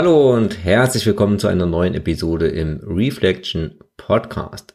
Hallo 0.00 0.34
und 0.34 0.64
herzlich 0.64 1.04
willkommen 1.04 1.38
zu 1.38 1.46
einer 1.46 1.66
neuen 1.66 1.92
Episode 1.92 2.48
im 2.48 2.80
Reflection 2.86 3.78
Podcast. 3.98 4.74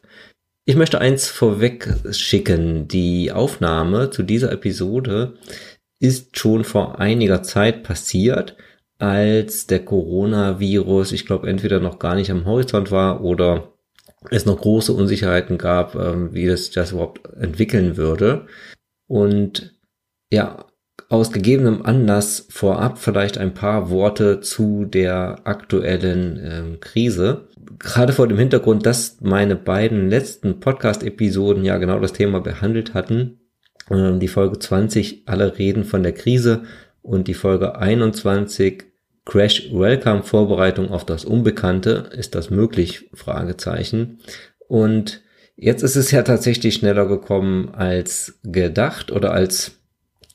Ich 0.64 0.76
möchte 0.76 1.00
eins 1.00 1.26
vorweg 1.26 1.92
schicken. 2.12 2.86
Die 2.86 3.32
Aufnahme 3.32 4.10
zu 4.10 4.22
dieser 4.22 4.52
Episode 4.52 5.34
ist 5.98 6.38
schon 6.38 6.62
vor 6.62 7.00
einiger 7.00 7.42
Zeit 7.42 7.82
passiert, 7.82 8.56
als 8.98 9.66
der 9.66 9.84
Coronavirus, 9.84 11.10
ich 11.10 11.26
glaube, 11.26 11.50
entweder 11.50 11.80
noch 11.80 11.98
gar 11.98 12.14
nicht 12.14 12.30
am 12.30 12.44
Horizont 12.46 12.92
war 12.92 13.24
oder 13.24 13.72
es 14.30 14.46
noch 14.46 14.60
große 14.60 14.92
Unsicherheiten 14.92 15.58
gab, 15.58 15.96
ähm, 15.96 16.34
wie 16.34 16.46
das, 16.46 16.70
das 16.70 16.92
überhaupt 16.92 17.34
entwickeln 17.34 17.96
würde. 17.96 18.46
Und 19.08 19.74
ja, 20.30 20.66
aus 21.08 21.30
gegebenem 21.30 21.82
Anlass 21.82 22.46
vorab 22.48 22.98
vielleicht 22.98 23.38
ein 23.38 23.54
paar 23.54 23.90
Worte 23.90 24.40
zu 24.40 24.84
der 24.84 25.40
aktuellen 25.44 26.40
ähm, 26.42 26.80
Krise. 26.80 27.48
Gerade 27.78 28.12
vor 28.12 28.26
dem 28.26 28.38
Hintergrund, 28.38 28.86
dass 28.86 29.18
meine 29.20 29.56
beiden 29.56 30.10
letzten 30.10 30.60
Podcast-Episoden 30.60 31.64
ja 31.64 31.78
genau 31.78 32.00
das 32.00 32.12
Thema 32.12 32.40
behandelt 32.40 32.94
hatten. 32.94 33.38
Ähm, 33.90 34.18
die 34.18 34.28
Folge 34.28 34.58
20, 34.58 35.22
alle 35.26 35.58
reden 35.58 35.84
von 35.84 36.02
der 36.02 36.12
Krise 36.12 36.62
und 37.02 37.28
die 37.28 37.34
Folge 37.34 37.78
21, 37.78 38.84
Crash 39.24 39.72
Welcome 39.72 40.22
Vorbereitung 40.22 40.90
auf 40.90 41.04
das 41.04 41.24
Unbekannte. 41.24 42.10
Ist 42.16 42.34
das 42.34 42.50
möglich? 42.50 43.08
Fragezeichen. 43.12 44.18
Und 44.68 45.22
jetzt 45.56 45.82
ist 45.82 45.96
es 45.96 46.10
ja 46.10 46.22
tatsächlich 46.22 46.74
schneller 46.74 47.06
gekommen 47.06 47.70
als 47.74 48.38
gedacht 48.42 49.12
oder 49.12 49.32
als 49.32 49.75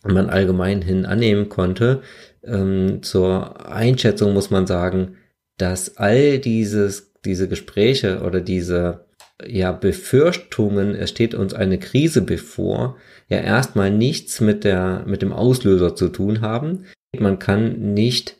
man 0.04 0.30
allgemein 0.30 0.82
hin 0.82 1.06
annehmen 1.06 1.50
konnte. 1.50 2.02
Ähm, 2.44 3.04
zur 3.04 3.70
Einschätzung 3.70 4.34
muss 4.34 4.50
man 4.50 4.68
sagen, 4.68 5.18
dass 5.58 5.98
all 5.98 6.40
dieses, 6.40 7.14
diese 7.24 7.48
Gespräche 7.48 8.22
oder 8.22 8.42
diese 8.42 9.06
ja, 9.46 9.72
Befürchtungen, 9.72 10.96
es 10.96 11.10
steht 11.10 11.36
uns 11.36 11.54
eine 11.54 11.80
Krise 11.80 12.22
bevor, 12.22 12.98
ja 13.28 13.38
erstmal 13.40 13.92
nichts 13.92 14.42
mit 14.42 14.64
der, 14.64 15.04
mit 15.08 15.22
dem 15.22 15.34
Auslöser 15.34 15.96
zu 15.96 16.10
tun 16.10 16.42
haben. 16.42 16.86
Man 17.18 17.40
kann 17.40 17.94
nicht 17.94 18.38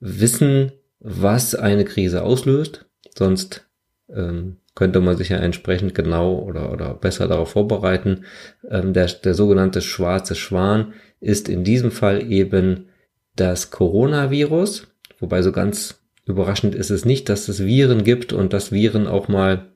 wissen, 0.00 0.72
was 1.00 1.54
eine 1.54 1.84
Krise 1.84 2.22
auslöst, 2.22 2.86
sonst 3.16 3.66
ähm, 4.12 4.56
könnte 4.78 5.00
man 5.00 5.16
sich 5.16 5.30
ja 5.30 5.38
entsprechend 5.38 5.92
genau 5.96 6.38
oder, 6.38 6.70
oder 6.70 6.94
besser 6.94 7.26
darauf 7.26 7.50
vorbereiten. 7.50 8.26
Ähm, 8.70 8.92
der, 8.92 9.06
der 9.06 9.34
sogenannte 9.34 9.80
schwarze 9.80 10.36
Schwan 10.36 10.92
ist 11.18 11.48
in 11.48 11.64
diesem 11.64 11.90
Fall 11.90 12.30
eben 12.30 12.86
das 13.34 13.72
Coronavirus, 13.72 14.86
wobei 15.18 15.42
so 15.42 15.50
ganz 15.50 15.98
überraschend 16.26 16.76
ist 16.76 16.90
es 16.90 17.04
nicht, 17.04 17.28
dass 17.28 17.48
es 17.48 17.64
Viren 17.64 18.04
gibt 18.04 18.32
und 18.32 18.52
dass 18.52 18.70
Viren 18.70 19.08
auch 19.08 19.26
mal, 19.26 19.66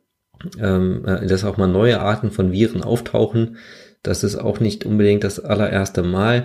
ähm, 0.60 1.04
äh, 1.04 1.26
dass 1.26 1.42
auch 1.42 1.56
mal 1.56 1.66
neue 1.66 1.98
Arten 1.98 2.30
von 2.30 2.52
Viren 2.52 2.84
auftauchen. 2.84 3.56
Das 4.04 4.22
ist 4.22 4.36
auch 4.36 4.60
nicht 4.60 4.86
unbedingt 4.86 5.24
das 5.24 5.40
allererste 5.40 6.04
Mal. 6.04 6.44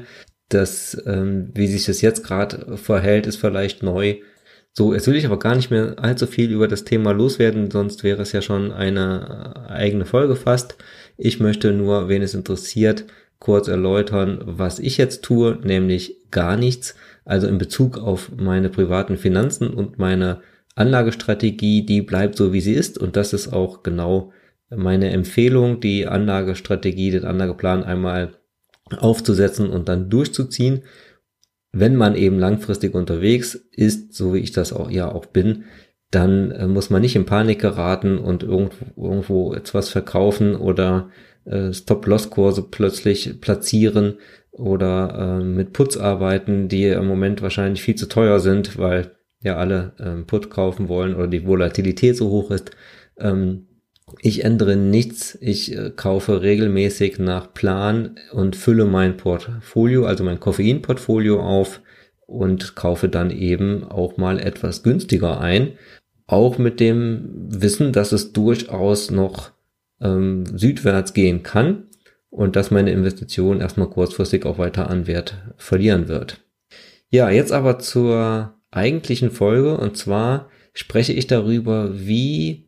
Das, 0.49 0.99
ähm, 1.05 1.51
wie 1.53 1.67
sich 1.67 1.85
das 1.85 2.01
jetzt 2.01 2.23
gerade 2.23 2.75
verhält, 2.75 3.27
ist 3.27 3.37
vielleicht 3.37 3.83
neu. 3.83 4.15
So, 4.77 4.93
jetzt 4.93 5.07
will 5.07 5.15
ich 5.15 5.25
aber 5.25 5.39
gar 5.39 5.55
nicht 5.55 5.71
mehr 5.71 5.95
allzu 5.97 6.27
viel 6.27 6.51
über 6.51 6.67
das 6.67 6.83
Thema 6.83 7.11
loswerden, 7.11 7.71
sonst 7.71 8.03
wäre 8.03 8.21
es 8.21 8.31
ja 8.31 8.43
schon 8.43 8.71
eine 8.71 9.69
eigene 9.69 10.05
Folge 10.05 10.35
fast. 10.35 10.77
Ich 11.17 11.39
möchte 11.39 11.71
nur, 11.71 12.09
wen 12.09 12.21
es 12.21 12.35
interessiert, 12.35 13.05
kurz 13.39 13.67
erläutern, 13.67 14.39
was 14.45 14.77
ich 14.77 14.97
jetzt 14.97 15.23
tue, 15.23 15.57
nämlich 15.63 16.17
gar 16.29 16.57
nichts. 16.57 16.93
Also 17.25 17.47
in 17.47 17.57
Bezug 17.57 17.97
auf 17.97 18.29
meine 18.37 18.69
privaten 18.69 19.17
Finanzen 19.17 19.71
und 19.71 19.97
meine 19.97 20.41
Anlagestrategie, 20.75 21.83
die 21.83 22.03
bleibt 22.03 22.35
so, 22.35 22.53
wie 22.53 22.61
sie 22.61 22.73
ist. 22.73 22.99
Und 22.99 23.15
das 23.15 23.33
ist 23.33 23.51
auch 23.51 23.81
genau 23.81 24.31
meine 24.69 25.09
Empfehlung, 25.09 25.79
die 25.79 26.05
Anlagestrategie, 26.05 27.09
den 27.09 27.25
Anlageplan 27.25 27.83
einmal 27.83 28.33
aufzusetzen 28.95 29.71
und 29.71 29.89
dann 29.89 30.11
durchzuziehen 30.11 30.83
wenn 31.79 31.95
man 31.95 32.15
eben 32.15 32.39
langfristig 32.39 32.93
unterwegs 32.93 33.55
ist, 33.71 34.13
so 34.13 34.33
wie 34.33 34.39
ich 34.39 34.51
das 34.51 34.73
auch 34.73 34.89
ja 34.89 35.11
auch 35.11 35.25
bin, 35.25 35.65
dann 36.11 36.51
äh, 36.51 36.67
muss 36.67 36.89
man 36.89 37.01
nicht 37.01 37.15
in 37.15 37.25
Panik 37.25 37.59
geraten 37.59 38.17
und 38.17 38.43
irgendwo, 38.43 38.85
irgendwo 38.95 39.53
etwas 39.53 39.89
verkaufen 39.89 40.55
oder 40.55 41.09
äh, 41.45 41.73
Stop-Loss-Kurse 41.73 42.63
plötzlich 42.69 43.41
platzieren 43.41 44.19
oder 44.51 45.39
äh, 45.39 45.43
mit 45.43 45.73
Puts 45.73 45.97
arbeiten, 45.97 46.67
die 46.67 46.85
im 46.85 47.05
Moment 47.05 47.41
wahrscheinlich 47.41 47.81
viel 47.81 47.95
zu 47.95 48.07
teuer 48.07 48.39
sind, 48.39 48.77
weil 48.77 49.11
ja 49.41 49.57
alle 49.57 49.93
ähm, 49.99 50.25
Put 50.25 50.49
kaufen 50.49 50.89
wollen 50.89 51.15
oder 51.15 51.27
die 51.27 51.45
Volatilität 51.45 52.17
so 52.17 52.29
hoch 52.29 52.51
ist. 52.51 52.71
Ähm, 53.19 53.66
ich 54.21 54.43
ändere 54.43 54.75
nichts. 54.75 55.37
Ich 55.41 55.75
äh, 55.75 55.91
kaufe 55.95 56.41
regelmäßig 56.41 57.19
nach 57.19 57.53
Plan 57.53 58.15
und 58.31 58.55
fülle 58.55 58.85
mein 58.85 59.17
Portfolio, 59.17 60.05
also 60.05 60.23
mein 60.23 60.39
Koffeinportfolio 60.39 61.41
auf 61.41 61.81
und 62.25 62.75
kaufe 62.75 63.09
dann 63.09 63.31
eben 63.31 63.83
auch 63.83 64.17
mal 64.17 64.39
etwas 64.39 64.83
günstiger 64.83 65.39
ein. 65.39 65.73
Auch 66.25 66.57
mit 66.57 66.79
dem 66.79 67.29
Wissen, 67.49 67.93
dass 67.93 68.11
es 68.11 68.33
durchaus 68.33 69.11
noch 69.11 69.51
ähm, 70.01 70.45
südwärts 70.45 71.13
gehen 71.13 71.43
kann 71.43 71.83
und 72.29 72.55
dass 72.55 72.71
meine 72.71 72.91
Investition 72.91 73.61
erstmal 73.61 73.89
kurzfristig 73.89 74.45
auch 74.45 74.57
weiter 74.57 74.89
an 74.89 75.07
Wert 75.07 75.35
verlieren 75.55 76.07
wird. 76.07 76.41
Ja, 77.09 77.29
jetzt 77.29 77.53
aber 77.53 77.79
zur 77.79 78.55
eigentlichen 78.71 79.31
Folge 79.31 79.77
und 79.77 79.95
zwar 79.95 80.49
spreche 80.73 81.13
ich 81.13 81.27
darüber, 81.27 81.91
wie 81.97 82.66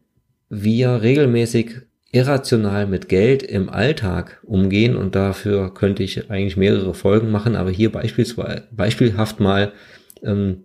wir 0.49 1.01
regelmäßig 1.01 1.81
irrational 2.11 2.87
mit 2.87 3.07
Geld 3.07 3.43
im 3.43 3.69
Alltag 3.69 4.41
umgehen 4.43 4.95
und 4.95 5.15
dafür 5.15 5.73
könnte 5.73 6.03
ich 6.03 6.29
eigentlich 6.31 6.57
mehrere 6.57 6.93
Folgen 6.93 7.29
machen, 7.29 7.55
aber 7.55 7.69
hier 7.69 7.91
beispielsweise 7.91 8.67
beispielhaft 8.71 9.39
mal 9.39 9.73
ähm, 10.23 10.63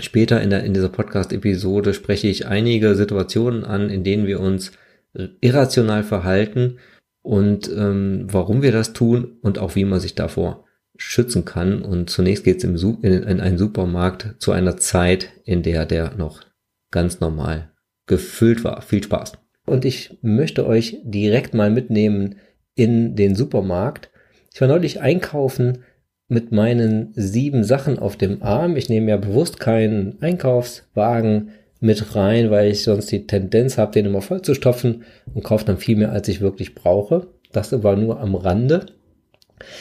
später 0.00 0.40
in, 0.42 0.50
der, 0.50 0.64
in 0.64 0.74
dieser 0.74 0.90
Podcast-Episode 0.90 1.94
spreche 1.94 2.28
ich 2.28 2.46
einige 2.46 2.94
Situationen 2.94 3.64
an, 3.64 3.88
in 3.88 4.04
denen 4.04 4.26
wir 4.26 4.40
uns 4.40 4.72
irrational 5.40 6.04
verhalten 6.04 6.78
und 7.22 7.70
ähm, 7.70 8.26
warum 8.30 8.62
wir 8.62 8.72
das 8.72 8.92
tun 8.92 9.38
und 9.42 9.58
auch 9.58 9.74
wie 9.76 9.84
man 9.84 10.00
sich 10.00 10.14
davor 10.14 10.64
schützen 10.96 11.44
kann. 11.44 11.82
Und 11.82 12.10
zunächst 12.10 12.44
geht 12.44 12.62
es 12.62 12.64
in, 12.64 13.02
in 13.02 13.40
einen 13.40 13.58
Supermarkt 13.58 14.34
zu 14.38 14.52
einer 14.52 14.76
Zeit, 14.76 15.30
in 15.44 15.62
der 15.62 15.86
der 15.86 16.14
noch 16.16 16.42
ganz 16.90 17.20
normal 17.20 17.71
gefüllt 18.06 18.64
war. 18.64 18.82
Viel 18.82 19.02
Spaß. 19.02 19.32
Und 19.66 19.84
ich 19.84 20.18
möchte 20.22 20.66
euch 20.66 20.98
direkt 21.04 21.54
mal 21.54 21.70
mitnehmen 21.70 22.36
in 22.74 23.16
den 23.16 23.34
Supermarkt. 23.34 24.10
Ich 24.52 24.60
war 24.60 24.68
neulich 24.68 25.00
einkaufen 25.00 25.84
mit 26.28 26.50
meinen 26.50 27.12
sieben 27.14 27.64
Sachen 27.64 27.98
auf 27.98 28.16
dem 28.16 28.42
Arm. 28.42 28.76
Ich 28.76 28.88
nehme 28.88 29.10
ja 29.10 29.16
bewusst 29.16 29.60
keinen 29.60 30.20
Einkaufswagen 30.20 31.50
mit 31.80 32.14
rein, 32.14 32.50
weil 32.50 32.70
ich 32.70 32.84
sonst 32.84 33.10
die 33.10 33.26
Tendenz 33.26 33.76
habe, 33.76 33.92
den 33.92 34.06
immer 34.06 34.22
voll 34.22 34.42
zu 34.42 34.54
stopfen 34.54 35.04
und 35.34 35.44
kaufe 35.44 35.64
dann 35.64 35.78
viel 35.78 35.96
mehr, 35.96 36.12
als 36.12 36.28
ich 36.28 36.40
wirklich 36.40 36.74
brauche. 36.74 37.28
Das 37.52 37.82
war 37.82 37.96
nur 37.96 38.20
am 38.20 38.34
Rande. 38.34 38.86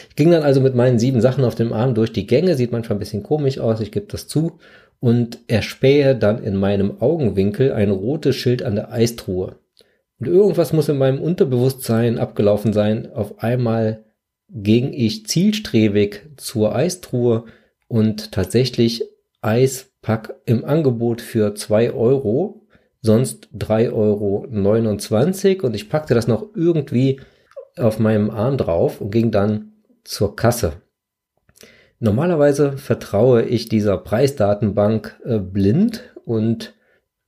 Ich 0.10 0.16
ging 0.16 0.32
dann 0.32 0.44
also 0.44 0.62
mit 0.62 0.76
meinen 0.76 1.00
sieben 1.00 1.22
Sachen 1.22 1.44
auf 1.44 1.56
dem 1.56 1.74
Arm 1.74 1.96
durch 1.96 2.12
die 2.12 2.28
Gänge, 2.28 2.56
sieht 2.56 2.72
manchmal 2.72 2.98
ein 2.98 3.00
bisschen 3.00 3.24
komisch 3.24 3.60
aus, 3.60 3.80
ich 3.80 3.92
gebe 3.92 4.08
das 4.08 4.28
zu, 4.28 4.60
und 5.02 5.40
erspähe 5.48 6.16
dann 6.16 6.42
in 6.42 6.56
meinem 6.56 7.02
Augenwinkel 7.02 7.74
ein 7.74 7.90
rotes 7.90 8.38
Schild 8.38 8.64
an 8.64 8.76
der 8.76 8.92
Eistruhe. 8.92 9.58
Und 10.20 10.28
irgendwas 10.28 10.72
muss 10.72 10.88
in 10.88 11.00
meinem 11.00 11.20
Unterbewusstsein 11.20 12.20
abgelaufen 12.20 12.72
sein. 12.72 13.12
Auf 13.12 13.44
einmal 13.44 14.06
ging 14.50 14.94
ich 14.94 15.26
zielstrebig 15.26 16.22
zur 16.38 16.76
Eistruhe 16.76 17.46
und 17.88 18.32
tatsächlich 18.32 19.04
Eispack 19.42 20.36
im 20.46 20.64
Angebot 20.64 21.22
für 21.22 21.56
zwei 21.56 21.92
Euro, 21.92 22.68
sonst 23.02 23.50
drei 23.52 23.92
Euro 23.92 24.46
und 25.64 25.76
ich 25.76 25.90
packte 25.90 26.14
das 26.14 26.28
noch 26.28 26.50
irgendwie 26.54 27.20
auf 27.76 27.98
meinem 27.98 28.30
Arm 28.30 28.58
drauf 28.58 29.02
und 29.02 29.10
ging 29.10 29.32
dann 29.32 29.72
zur 30.04 30.36
Kasse. 30.36 30.74
Normalerweise 32.04 32.80
vertraue 32.80 33.44
ich 33.44 33.70
dieser 33.70 33.96
Preisdatenbank 33.96 35.22
äh, 35.24 35.38
blind 35.38 36.16
und 36.26 36.74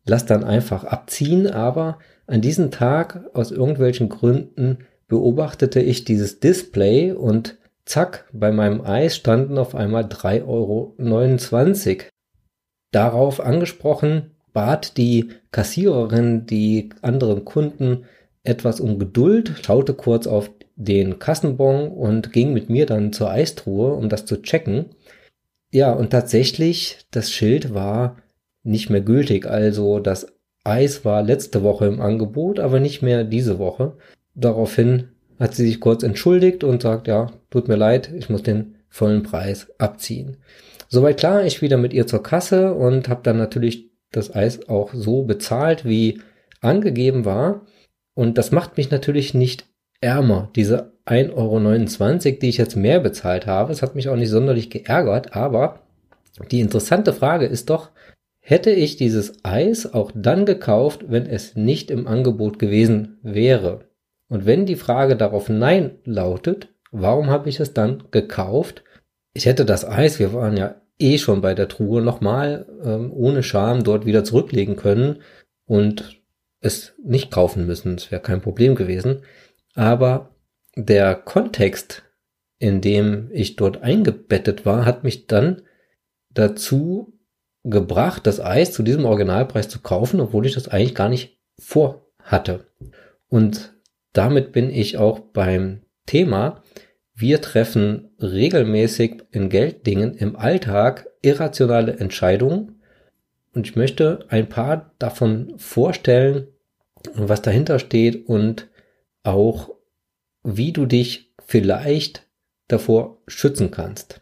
lasse 0.03 0.25
dann 0.25 0.43
einfach 0.43 0.83
abziehen, 0.83 1.45
aber 1.45 1.99
an 2.25 2.41
diesem 2.41 2.71
Tag 2.71 3.23
aus 3.35 3.51
irgendwelchen 3.51 4.09
Gründen 4.09 4.79
beobachtete 5.07 5.79
ich 5.79 6.05
dieses 6.05 6.39
Display 6.39 7.11
und 7.11 7.59
zack, 7.85 8.25
bei 8.33 8.51
meinem 8.51 8.81
Eis 8.81 9.15
standen 9.15 9.59
auf 9.59 9.75
einmal 9.75 10.05
3,29 10.05 10.47
Euro. 10.47 12.07
Darauf 12.91 13.41
angesprochen 13.41 14.31
bat 14.53 14.97
die 14.97 15.29
Kassiererin 15.51 16.47
die 16.47 16.89
anderen 17.03 17.45
Kunden 17.45 18.05
etwas 18.41 18.79
um 18.79 18.97
Geduld, 18.97 19.53
schaute 19.63 19.93
kurz 19.93 20.25
auf 20.25 20.49
den 20.83 21.19
Kassenbon 21.19 21.89
und 21.89 22.33
ging 22.33 22.53
mit 22.53 22.69
mir 22.69 22.85
dann 22.85 23.13
zur 23.13 23.29
Eistruhe, 23.29 23.93
um 23.93 24.09
das 24.09 24.25
zu 24.25 24.41
checken. 24.41 24.87
Ja, 25.71 25.91
und 25.91 26.11
tatsächlich, 26.11 26.99
das 27.11 27.31
Schild 27.31 27.73
war 27.73 28.17
nicht 28.63 28.89
mehr 28.89 29.01
gültig. 29.01 29.45
Also 29.45 29.99
das 29.99 30.27
Eis 30.63 31.03
war 31.03 31.21
letzte 31.23 31.63
Woche 31.63 31.87
im 31.87 31.99
Angebot, 31.99 32.59
aber 32.59 32.79
nicht 32.79 33.01
mehr 33.01 33.23
diese 33.23 33.59
Woche. 33.59 33.97
Daraufhin 34.35 35.09
hat 35.39 35.55
sie 35.55 35.65
sich 35.65 35.79
kurz 35.79 36.03
entschuldigt 36.03 36.63
und 36.63 36.81
sagt, 36.81 37.07
ja, 37.07 37.31
tut 37.49 37.67
mir 37.67 37.75
leid, 37.75 38.11
ich 38.15 38.29
muss 38.29 38.43
den 38.43 38.75
vollen 38.87 39.23
Preis 39.23 39.67
abziehen. 39.77 40.37
Soweit 40.87 41.17
klar, 41.17 41.43
ich 41.43 41.61
wieder 41.61 41.77
mit 41.77 41.93
ihr 41.93 42.07
zur 42.07 42.23
Kasse 42.23 42.73
und 42.73 43.09
habe 43.09 43.21
dann 43.23 43.37
natürlich 43.37 43.89
das 44.11 44.33
Eis 44.33 44.69
auch 44.69 44.93
so 44.93 45.23
bezahlt, 45.23 45.85
wie 45.85 46.21
angegeben 46.61 47.25
war. 47.25 47.65
Und 48.13 48.37
das 48.37 48.51
macht 48.51 48.77
mich 48.77 48.91
natürlich 48.91 49.33
nicht 49.33 49.65
ärmer. 50.03 50.49
Diese 50.55 50.93
1,29 51.05 51.33
Euro, 51.33 52.39
die 52.41 52.49
ich 52.49 52.57
jetzt 52.57 52.75
mehr 52.75 52.99
bezahlt 52.99 53.47
habe, 53.47 53.69
das 53.69 53.81
hat 53.81 53.95
mich 53.95 54.09
auch 54.09 54.15
nicht 54.15 54.29
sonderlich 54.29 54.69
geärgert, 54.69 55.35
aber 55.35 55.79
die 56.51 56.59
interessante 56.59 57.13
Frage 57.13 57.45
ist 57.45 57.69
doch, 57.69 57.89
hätte 58.39 58.71
ich 58.71 58.97
dieses 58.97 59.43
Eis 59.43 59.91
auch 59.91 60.11
dann 60.13 60.45
gekauft, 60.45 61.05
wenn 61.07 61.25
es 61.25 61.55
nicht 61.55 61.89
im 61.89 62.07
Angebot 62.07 62.59
gewesen 62.59 63.17
wäre? 63.23 63.85
Und 64.27 64.45
wenn 64.45 64.65
die 64.65 64.75
Frage 64.75 65.15
darauf 65.15 65.49
Nein 65.49 65.91
lautet, 66.05 66.69
warum 66.91 67.29
habe 67.29 67.49
ich 67.49 67.59
es 67.59 67.73
dann 67.73 68.03
gekauft? 68.11 68.83
Ich 69.33 69.45
hätte 69.45 69.65
das 69.65 69.87
Eis, 69.87 70.19
wir 70.19 70.33
waren 70.33 70.57
ja 70.57 70.75
eh 70.99 71.17
schon 71.17 71.41
bei 71.41 71.53
der 71.53 71.67
Truhe, 71.67 72.01
nochmal 72.01 72.65
ähm, 72.83 73.11
ohne 73.13 73.43
Scham 73.43 73.83
dort 73.83 74.05
wieder 74.05 74.23
zurücklegen 74.23 74.75
können 74.75 75.21
und 75.65 76.21
es 76.61 76.93
nicht 77.03 77.31
kaufen 77.31 77.65
müssen. 77.65 77.95
Das 77.95 78.11
wäre 78.11 78.21
kein 78.21 78.41
Problem 78.41 78.75
gewesen. 78.75 79.23
Aber 79.73 80.35
der 80.75 81.15
Kontext, 81.15 82.03
in 82.59 82.81
dem 82.81 83.29
ich 83.31 83.55
dort 83.55 83.81
eingebettet 83.81 84.65
war, 84.65 84.85
hat 84.85 85.03
mich 85.03 85.27
dann 85.27 85.61
dazu 86.29 87.13
gebracht, 87.63 88.27
das 88.27 88.39
Eis 88.39 88.73
zu 88.73 88.83
diesem 88.83 89.05
Originalpreis 89.05 89.69
zu 89.69 89.79
kaufen, 89.79 90.19
obwohl 90.19 90.45
ich 90.45 90.53
das 90.53 90.67
eigentlich 90.67 90.95
gar 90.95 91.09
nicht 91.09 91.39
vorhatte. 91.59 92.65
Und 93.29 93.73
damit 94.11 94.51
bin 94.51 94.69
ich 94.69 94.97
auch 94.97 95.19
beim 95.19 95.81
Thema, 96.05 96.61
wir 97.15 97.41
treffen 97.41 98.09
regelmäßig 98.19 99.23
in 99.31 99.49
Gelddingen 99.49 100.15
im 100.15 100.35
Alltag 100.35 101.07
irrationale 101.21 101.97
Entscheidungen 101.97 102.81
und 103.53 103.67
ich 103.67 103.75
möchte 103.75 104.25
ein 104.29 104.49
paar 104.49 104.93
davon 104.97 105.53
vorstellen, 105.57 106.47
was 107.13 107.41
dahinter 107.41 107.79
steht 107.79 108.27
und 108.27 108.67
auch 109.23 109.71
wie 110.43 110.73
du 110.73 110.85
dich 110.85 111.33
vielleicht 111.45 112.27
davor 112.67 113.21
schützen 113.27 113.71
kannst. 113.71 114.21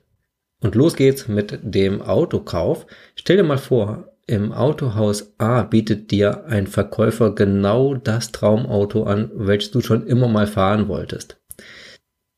Und 0.61 0.75
los 0.75 0.95
geht's 0.95 1.27
mit 1.27 1.59
dem 1.63 2.01
Autokauf. 2.01 2.85
Stell 3.15 3.37
dir 3.37 3.43
mal 3.43 3.57
vor, 3.57 4.11
im 4.27 4.51
Autohaus 4.53 5.33
A 5.39 5.63
bietet 5.63 6.11
dir 6.11 6.45
ein 6.45 6.67
Verkäufer 6.67 7.33
genau 7.33 7.95
das 7.95 8.31
Traumauto 8.31 9.03
an, 9.03 9.31
welches 9.33 9.71
du 9.71 9.81
schon 9.81 10.05
immer 10.05 10.27
mal 10.27 10.47
fahren 10.47 10.87
wolltest. 10.87 11.41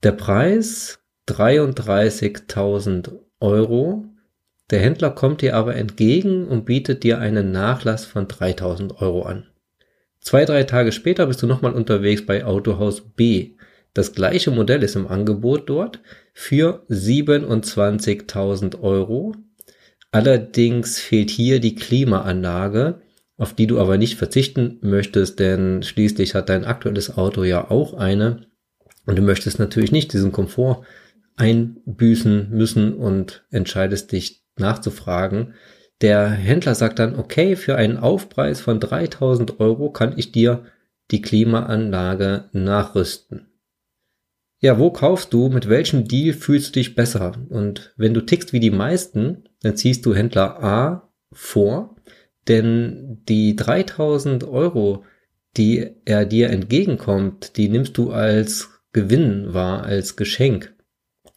Der 0.02 0.14
Preis 0.14 1.00
33.000 1.30 3.12
Euro. 3.40 4.06
Der 4.72 4.80
Händler 4.80 5.12
kommt 5.12 5.42
dir 5.42 5.56
aber 5.56 5.76
entgegen 5.76 6.48
und 6.48 6.66
bietet 6.66 7.04
dir 7.04 7.20
einen 7.20 7.52
Nachlass 7.52 8.06
von 8.06 8.28
3.000 8.28 8.96
Euro 9.02 9.24
an. 9.24 9.46
Zwei, 10.24 10.46
drei 10.46 10.64
Tage 10.64 10.94
später 10.94 11.28
bist 11.28 11.42
du 11.44 11.48
nochmal 11.48 11.74
unterwegs 11.74 12.26
bei 12.26 12.46
Autohaus 12.46 13.02
B. 13.02 13.56
Das 13.94 14.14
gleiche 14.14 14.52
Modell 14.52 14.82
ist 14.82 14.96
im 14.96 15.06
Angebot 15.06 15.70
dort 15.70 16.00
für 16.34 16.86
27.000 16.90 18.82
Euro. 18.82 19.36
Allerdings 20.12 20.98
fehlt 20.98 21.30
hier 21.30 21.60
die 21.60 21.76
Klimaanlage, 21.76 23.02
auf 23.36 23.54
die 23.54 23.68
du 23.68 23.80
aber 23.80 23.98
nicht 23.98 24.16
verzichten 24.18 24.78
möchtest, 24.82 25.40
denn 25.40 25.84
schließlich 25.84 26.36
hat 26.36 26.48
dein 26.48 26.64
aktuelles 26.64 27.18
Auto 27.18 27.44
ja 27.44 27.70
auch 27.70 27.94
eine. 27.94 28.48
Und 29.06 29.18
du 29.18 29.22
möchtest 29.22 29.60
natürlich 29.60 29.92
nicht 29.92 30.14
diesen 30.14 30.32
Komfort 30.32 30.84
einbüßen 31.36 32.50
müssen 32.50 32.94
und 32.94 33.44
entscheidest 33.52 34.14
dich 34.14 34.46
nachzufragen. 34.56 35.56
Der 36.02 36.30
Händler 36.30 36.76
sagt 36.76 37.00
dann, 37.00 37.18
okay, 37.18 37.56
für 37.56 37.76
einen 37.76 37.98
Aufpreis 37.98 38.60
von 38.62 38.80
3000 38.80 39.60
Euro 39.60 39.90
kann 39.92 40.18
ich 40.18 40.32
dir 40.32 40.66
die 41.12 41.22
Klimaanlage 41.22 42.50
nachrüsten 42.52 43.48
ja, 44.64 44.80
wo 44.80 44.92
kaufst 44.92 45.34
du, 45.34 45.50
mit 45.50 45.68
welchem 45.68 46.08
Deal 46.08 46.34
fühlst 46.34 46.70
du 46.70 46.80
dich 46.80 46.96
besser? 46.96 47.34
Und 47.50 47.94
wenn 47.98 48.14
du 48.14 48.22
tickst 48.22 48.54
wie 48.54 48.62
die 48.62 48.72
meisten, 48.72 49.44
dann 49.62 49.76
ziehst 49.76 50.06
du 50.06 50.16
Händler 50.16 50.64
A 50.64 51.14
vor, 51.34 51.98
denn 52.48 53.22
die 53.28 53.58
3000 53.58 54.46
Euro, 54.46 55.04
die 55.58 55.92
er 56.06 56.26
dir 56.26 56.50
entgegenkommt, 56.50 57.58
die 57.58 57.68
nimmst 57.68 57.98
du 57.98 58.12
als 58.12 58.70
Gewinn 58.94 59.54
wahr, 59.54 59.84
als 59.84 60.16
Geschenk. 60.16 60.74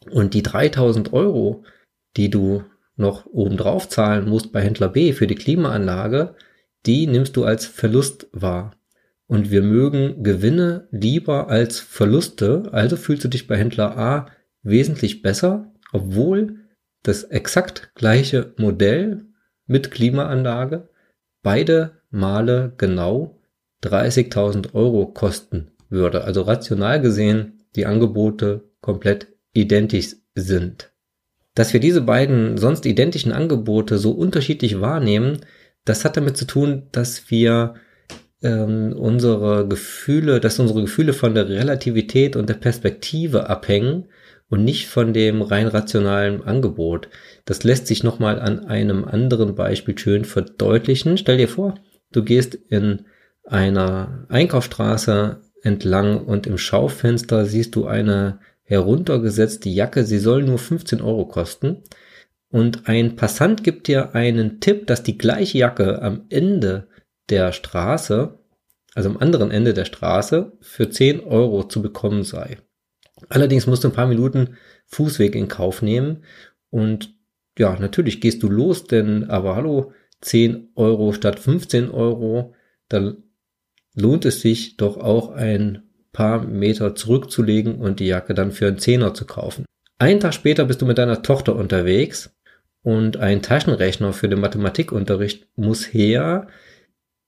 Und 0.09 0.33
die 0.33 0.41
3000 0.41 1.11
Euro, 1.11 1.65
die 2.15 2.29
du 2.29 2.63
noch 2.97 3.25
obendrauf 3.27 3.87
zahlen 3.87 4.27
musst 4.27 4.51
bei 4.51 4.61
Händler 4.61 4.89
B 4.89 5.13
für 5.13 5.27
die 5.27 5.35
Klimaanlage, 5.35 6.35
die 6.85 7.07
nimmst 7.07 7.37
du 7.37 7.45
als 7.45 7.65
Verlust 7.65 8.27
wahr 8.33 8.77
und 9.27 9.51
wir 9.51 9.61
mögen 9.61 10.23
Gewinne 10.23 10.87
lieber 10.91 11.49
als 11.49 11.79
Verluste, 11.79 12.69
also 12.71 12.95
fühlst 12.95 13.25
du 13.25 13.27
dich 13.27 13.45
bei 13.47 13.57
Händler 13.57 13.97
A 13.97 14.27
wesentlich 14.63 15.21
besser, 15.21 15.71
obwohl 15.91 16.59
das 17.03 17.23
exakt 17.25 17.91
gleiche 17.95 18.53
Modell 18.57 19.25
mit 19.65 19.91
Klimaanlage 19.91 20.89
beide 21.43 22.01
Male 22.09 22.73
genau 22.77 23.39
30.000 23.83 24.73
Euro 24.73 25.07
kosten 25.07 25.71
würde. 25.89 26.23
Also 26.23 26.41
rational 26.41 27.01
gesehen 27.01 27.63
die 27.75 27.85
Angebote 27.85 28.69
komplett 28.81 29.27
identisch 29.53 30.15
sind. 30.35 30.91
Dass 31.57 31.73
wir 31.73 31.79
diese 31.79 32.01
beiden 32.01 32.59
sonst 32.59 32.85
identischen 32.85 33.31
Angebote 33.31 33.97
so 33.97 34.11
unterschiedlich 34.11 34.79
wahrnehmen, 34.79 35.39
das 35.85 36.05
hat 36.05 36.15
damit 36.15 36.37
zu 36.37 36.45
tun, 36.45 36.83
dass 36.91 37.31
wir 37.31 37.73
ähm, 38.43 38.93
unsere 38.95 39.67
Gefühle, 39.67 40.39
dass 40.39 40.59
unsere 40.59 40.81
Gefühle 40.81 41.13
von 41.13 41.33
der 41.33 41.49
Relativität 41.49 42.35
und 42.35 42.47
der 42.47 42.53
Perspektive 42.53 43.49
abhängen 43.49 44.05
und 44.49 44.63
nicht 44.63 44.85
von 44.85 45.13
dem 45.13 45.41
rein 45.41 45.65
rationalen 45.65 46.43
Angebot. 46.43 47.09
Das 47.45 47.63
lässt 47.63 47.87
sich 47.87 48.03
nochmal 48.03 48.39
an 48.39 48.67
einem 48.67 49.05
anderen 49.05 49.55
Beispiel 49.55 49.97
schön 49.97 50.25
verdeutlichen. 50.25 51.17
Stell 51.17 51.37
dir 51.37 51.49
vor, 51.49 51.73
du 52.11 52.23
gehst 52.23 52.53
in 52.53 53.05
einer 53.43 54.27
Einkaufsstraße 54.29 55.41
entlang 55.63 56.23
und 56.23 56.45
im 56.45 56.59
Schaufenster 56.59 57.47
siehst 57.47 57.75
du 57.75 57.87
eine 57.87 58.41
heruntergesetzte 58.67 59.69
Jacke, 59.69 60.03
sie 60.03 60.19
soll 60.19 60.43
nur 60.43 60.59
15 60.59 61.01
Euro 61.01 61.25
kosten. 61.25 61.83
Und 62.49 62.87
ein 62.87 63.15
Passant 63.15 63.63
gibt 63.63 63.87
dir 63.87 64.13
einen 64.13 64.59
Tipp, 64.59 64.87
dass 64.87 65.03
die 65.03 65.17
gleiche 65.17 65.57
Jacke 65.57 66.01
am 66.01 66.25
Ende 66.29 66.87
der 67.29 67.51
Straße, 67.53 68.39
also 68.93 69.09
am 69.09 69.17
anderen 69.17 69.51
Ende 69.51 69.73
der 69.73 69.85
Straße, 69.85 70.53
für 70.61 70.89
10 70.89 71.21
Euro 71.21 71.63
zu 71.63 71.81
bekommen 71.81 72.23
sei. 72.23 72.57
Allerdings 73.29 73.67
musst 73.67 73.83
du 73.83 73.89
ein 73.89 73.93
paar 73.93 74.07
Minuten 74.07 74.57
Fußweg 74.87 75.35
in 75.35 75.47
Kauf 75.47 75.81
nehmen 75.81 76.23
und 76.69 77.15
ja, 77.57 77.77
natürlich 77.79 78.21
gehst 78.21 78.43
du 78.43 78.49
los, 78.49 78.85
denn 78.85 79.29
aber 79.29 79.55
hallo, 79.55 79.93
10 80.21 80.69
Euro 80.75 81.13
statt 81.13 81.39
15 81.39 81.89
Euro, 81.89 82.53
dann 82.89 83.23
lohnt 83.93 84.25
es 84.25 84.41
sich 84.41 84.77
doch 84.77 84.97
auch 84.97 85.31
ein 85.31 85.86
paar 86.17 86.43
Meter 86.43 86.95
zurückzulegen 86.95 87.75
und 87.75 87.99
die 87.99 88.07
Jacke 88.07 88.33
dann 88.33 88.51
für 88.51 88.67
einen 88.67 88.79
Zehner 88.79 89.13
zu 89.13 89.25
kaufen. 89.25 89.65
Einen 89.99 90.19
Tag 90.19 90.33
später 90.33 90.65
bist 90.65 90.81
du 90.81 90.85
mit 90.85 90.97
deiner 90.97 91.21
Tochter 91.21 91.55
unterwegs 91.55 92.35
und 92.83 93.17
ein 93.17 93.41
Taschenrechner 93.41 94.13
für 94.13 94.29
den 94.29 94.39
Mathematikunterricht 94.39 95.47
muss 95.55 95.93
her, 95.93 96.47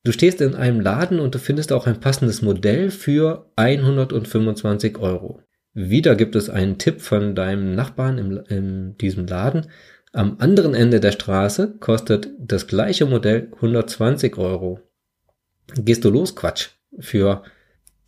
Du 0.05 0.13
stehst 0.13 0.39
in 0.39 0.55
einem 0.55 0.79
Laden 0.79 1.19
und 1.19 1.36
du 1.36 1.39
findest 1.39 1.74
auch 1.74 1.86
ein 1.86 2.00
passendes 2.00 2.41
Modell 2.41 2.89
für 2.89 3.51
125 3.58 4.98
Euro. 4.98 5.41
Wieder 5.74 6.15
gibt 6.15 6.36
es 6.36 6.50
einen 6.50 6.77
Tipp 6.77 7.01
von 7.01 7.36
deinem 7.36 7.75
Nachbarn 7.75 8.17
in, 8.17 8.38
in 8.48 8.98
diesem 8.98 9.27
Laden. 9.27 9.67
Am 10.13 10.38
anderen 10.39 10.74
Ende 10.74 11.01
der 11.01 11.12
Straße 11.12 11.75
kostet 11.79 12.29
das 12.39 12.65
gleiche 12.65 13.05
Modell 13.05 13.51
120 13.55 14.38
Euro. 14.38 14.79
Gehst 15.75 16.05
du 16.05 16.10
los? 16.10 16.36
Quatsch. 16.36 16.69
Für 16.98 17.43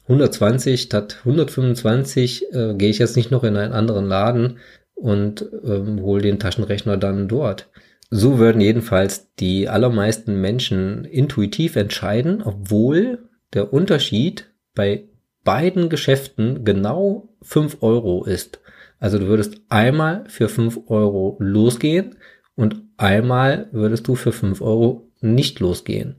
120 0.03 0.81
statt 0.81 1.17
125 1.20 2.53
äh, 2.53 2.74
gehe 2.75 2.89
ich 2.89 3.00
jetzt 3.00 3.15
nicht 3.15 3.31
noch 3.31 3.43
in 3.43 3.55
einen 3.55 3.74
anderen 3.74 4.08
Laden 4.08 4.58
und 4.96 5.46
ähm, 5.63 6.01
hole 6.01 6.22
den 6.22 6.39
Taschenrechner 6.39 6.98
dann 6.98 7.27
dort. 7.27 7.70
So 8.10 8.39
würden 8.39 8.62
jedenfalls 8.62 9.34
die 9.36 9.70
allermeisten 9.70 10.41
Menschen 10.41 11.05
intuitiv 11.05 11.75
entscheiden, 11.75 12.41
obwohl 12.43 13.29
der 13.53 13.74
Unterschied 13.74 14.51
bei 14.75 15.05
beiden 15.43 15.89
Geschäften 15.89 16.65
genau 16.65 17.29
fünf 17.41 17.77
Euro 17.81 18.25
ist. 18.25 18.60
Also 19.00 19.17
du 19.17 19.27
würdest 19.27 19.62
einmal 19.70 20.25
für 20.27 20.50
fünf 20.50 20.79
Euro 20.88 21.38
losgehen 21.39 22.17
und 22.55 22.84
einmal 22.98 23.67
würdest 23.72 24.08
du 24.08 24.15
für 24.15 24.31
fünf 24.31 24.62
Euro 24.62 25.10
nicht 25.22 25.60
losgehen. 25.60 26.17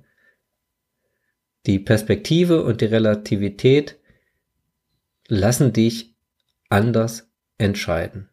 Die 1.66 1.78
Perspektive 1.78 2.64
und 2.64 2.80
die 2.80 2.86
Relativität 2.86 3.98
lassen 5.28 5.72
dich 5.72 6.14
anders 6.68 7.30
entscheiden. 7.58 8.28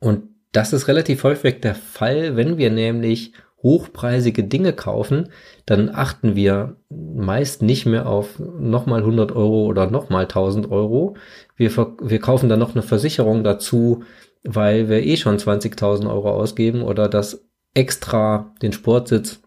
Und 0.00 0.28
das 0.52 0.72
ist 0.72 0.88
relativ 0.88 1.24
häufig 1.24 1.60
der 1.60 1.74
Fall, 1.74 2.36
wenn 2.36 2.58
wir 2.58 2.70
nämlich 2.70 3.32
hochpreisige 3.62 4.44
Dinge 4.44 4.74
kaufen, 4.74 5.30
dann 5.64 5.88
achten 5.88 6.36
wir 6.36 6.76
meist 6.90 7.62
nicht 7.62 7.86
mehr 7.86 8.06
auf 8.06 8.38
nochmal 8.38 9.00
100 9.00 9.32
Euro 9.32 9.64
oder 9.64 9.90
nochmal 9.90 10.24
1000 10.24 10.70
Euro. 10.70 11.16
Wir, 11.56 11.74
wir 11.74 12.20
kaufen 12.20 12.48
dann 12.48 12.58
noch 12.58 12.74
eine 12.74 12.82
Versicherung 12.82 13.42
dazu, 13.42 14.04
weil 14.44 14.90
wir 14.90 15.02
eh 15.02 15.16
schon 15.16 15.38
20.000 15.38 16.08
Euro 16.10 16.30
ausgeben 16.30 16.82
oder 16.82 17.08
das 17.08 17.42
extra 17.72 18.52
den 18.60 18.72
Sportsitz 18.72 19.40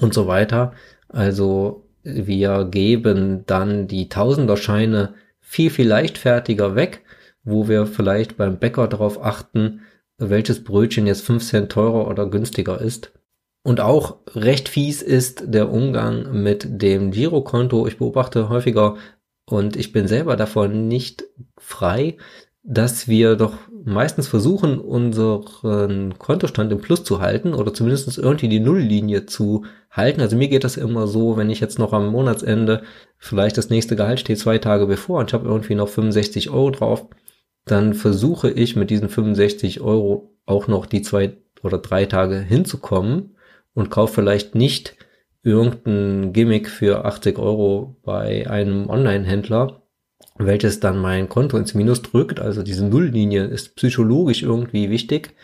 und 0.00 0.14
so 0.14 0.26
weiter. 0.26 0.72
Also 1.08 1.81
wir 2.02 2.64
geben 2.64 3.44
dann 3.46 3.86
die 3.86 4.08
Tausenderscheine 4.08 5.14
viel, 5.40 5.70
viel 5.70 5.88
leichtfertiger 5.88 6.74
weg, 6.74 7.02
wo 7.44 7.68
wir 7.68 7.86
vielleicht 7.86 8.36
beim 8.36 8.58
Bäcker 8.58 8.88
darauf 8.88 9.22
achten, 9.22 9.80
welches 10.18 10.64
Brötchen 10.64 11.06
jetzt 11.06 11.24
5 11.24 11.44
Cent 11.44 11.72
teurer 11.72 12.08
oder 12.08 12.26
günstiger 12.26 12.80
ist. 12.80 13.12
Und 13.64 13.80
auch 13.80 14.16
recht 14.34 14.68
fies 14.68 15.02
ist 15.02 15.44
der 15.46 15.70
Umgang 15.70 16.42
mit 16.42 16.82
dem 16.82 17.12
Girokonto. 17.12 17.86
Ich 17.86 17.98
beobachte 17.98 18.48
häufiger 18.48 18.96
und 19.46 19.76
ich 19.76 19.92
bin 19.92 20.08
selber 20.08 20.36
davon 20.36 20.88
nicht 20.88 21.24
frei, 21.58 22.16
dass 22.64 23.08
wir 23.08 23.36
doch 23.36 23.54
meistens 23.84 24.28
versuchen, 24.28 24.78
unseren 24.78 26.18
Kontostand 26.18 26.72
im 26.72 26.80
Plus 26.80 27.04
zu 27.04 27.20
halten 27.20 27.54
oder 27.54 27.74
zumindest 27.74 28.18
irgendwie 28.18 28.48
die 28.48 28.60
Nulllinie 28.60 29.26
zu 29.26 29.64
halten. 29.90 30.20
Also 30.20 30.36
mir 30.36 30.48
geht 30.48 30.64
das 30.64 30.76
immer 30.76 31.06
so, 31.06 31.36
wenn 31.36 31.50
ich 31.50 31.60
jetzt 31.60 31.78
noch 31.78 31.92
am 31.92 32.08
Monatsende 32.08 32.82
vielleicht 33.18 33.58
das 33.58 33.70
nächste 33.70 33.96
Gehalt 33.96 34.20
steht 34.20 34.38
zwei 34.38 34.58
Tage 34.58 34.86
bevor 34.86 35.20
und 35.20 35.30
ich 35.30 35.34
habe 35.34 35.48
irgendwie 35.48 35.74
noch 35.74 35.88
65 35.88 36.50
Euro 36.50 36.70
drauf, 36.70 37.06
dann 37.64 37.94
versuche 37.94 38.50
ich 38.50 38.76
mit 38.76 38.90
diesen 38.90 39.08
65 39.08 39.80
Euro 39.80 40.34
auch 40.46 40.66
noch 40.68 40.86
die 40.86 41.02
zwei 41.02 41.36
oder 41.62 41.78
drei 41.78 42.06
Tage 42.06 42.40
hinzukommen 42.40 43.36
und 43.74 43.90
kaufe 43.90 44.14
vielleicht 44.14 44.54
nicht 44.54 44.96
irgendein 45.42 46.32
Gimmick 46.32 46.68
für 46.68 47.04
80 47.04 47.38
Euro 47.38 47.96
bei 48.02 48.48
einem 48.48 48.88
Online-Händler, 48.88 49.81
welches 50.38 50.80
dann 50.80 50.98
mein 50.98 51.28
Konto 51.28 51.56
ins 51.56 51.74
Minus 51.74 52.02
drückt. 52.02 52.40
Also 52.40 52.62
diese 52.62 52.84
Nulllinie 52.84 53.44
ist 53.44 53.76
psychologisch 53.76 54.42
irgendwie 54.42 54.90
wichtig. 54.90 55.34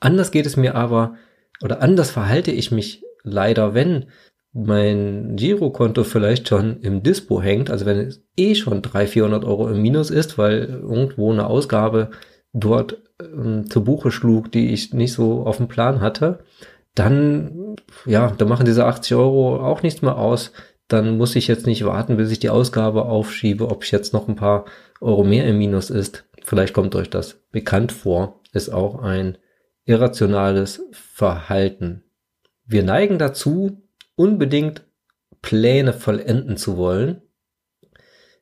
Anders 0.00 0.30
geht 0.30 0.46
es 0.46 0.56
mir 0.56 0.74
aber, 0.74 1.16
oder 1.62 1.82
anders 1.82 2.10
verhalte 2.10 2.50
ich 2.50 2.70
mich 2.70 3.04
leider, 3.22 3.74
wenn 3.74 4.06
mein 4.52 5.36
Girokonto 5.36 6.04
vielleicht 6.04 6.48
schon 6.48 6.80
im 6.80 7.02
Dispo 7.02 7.40
hängt, 7.40 7.70
also 7.70 7.86
wenn 7.86 7.98
es 7.98 8.22
eh 8.36 8.54
schon 8.54 8.82
300, 8.82 9.08
400 9.08 9.44
Euro 9.44 9.68
im 9.68 9.80
Minus 9.80 10.10
ist, 10.10 10.38
weil 10.38 10.80
irgendwo 10.82 11.30
eine 11.32 11.46
Ausgabe 11.46 12.10
dort 12.52 12.98
ähm, 13.22 13.70
zu 13.70 13.84
Buche 13.84 14.10
schlug, 14.10 14.50
die 14.50 14.72
ich 14.72 14.92
nicht 14.92 15.12
so 15.12 15.46
auf 15.46 15.58
dem 15.58 15.68
Plan 15.68 16.00
hatte, 16.00 16.40
dann, 16.94 17.76
ja, 18.06 18.32
da 18.36 18.44
machen 18.44 18.66
diese 18.66 18.86
80 18.86 19.14
Euro 19.14 19.60
auch 19.64 19.82
nichts 19.82 20.02
mehr 20.02 20.18
aus 20.18 20.52
dann 20.92 21.16
muss 21.16 21.36
ich 21.36 21.46
jetzt 21.46 21.66
nicht 21.66 21.84
warten, 21.84 22.16
bis 22.16 22.30
ich 22.30 22.38
die 22.38 22.50
Ausgabe 22.50 23.04
aufschiebe, 23.04 23.68
ob 23.68 23.84
ich 23.84 23.90
jetzt 23.90 24.12
noch 24.12 24.28
ein 24.28 24.36
paar 24.36 24.64
Euro 25.00 25.24
mehr 25.24 25.46
im 25.46 25.58
Minus 25.58 25.90
ist. 25.90 26.24
Vielleicht 26.44 26.74
kommt 26.74 26.94
euch 26.94 27.10
das 27.10 27.34
bekannt 27.52 27.92
vor, 27.92 28.40
ist 28.52 28.70
auch 28.70 29.00
ein 29.00 29.38
irrationales 29.84 30.82
Verhalten. 30.92 32.02
Wir 32.66 32.82
neigen 32.82 33.18
dazu, 33.18 33.82
unbedingt 34.16 34.84
Pläne 35.42 35.92
vollenden 35.92 36.56
zu 36.56 36.76
wollen. 36.76 37.22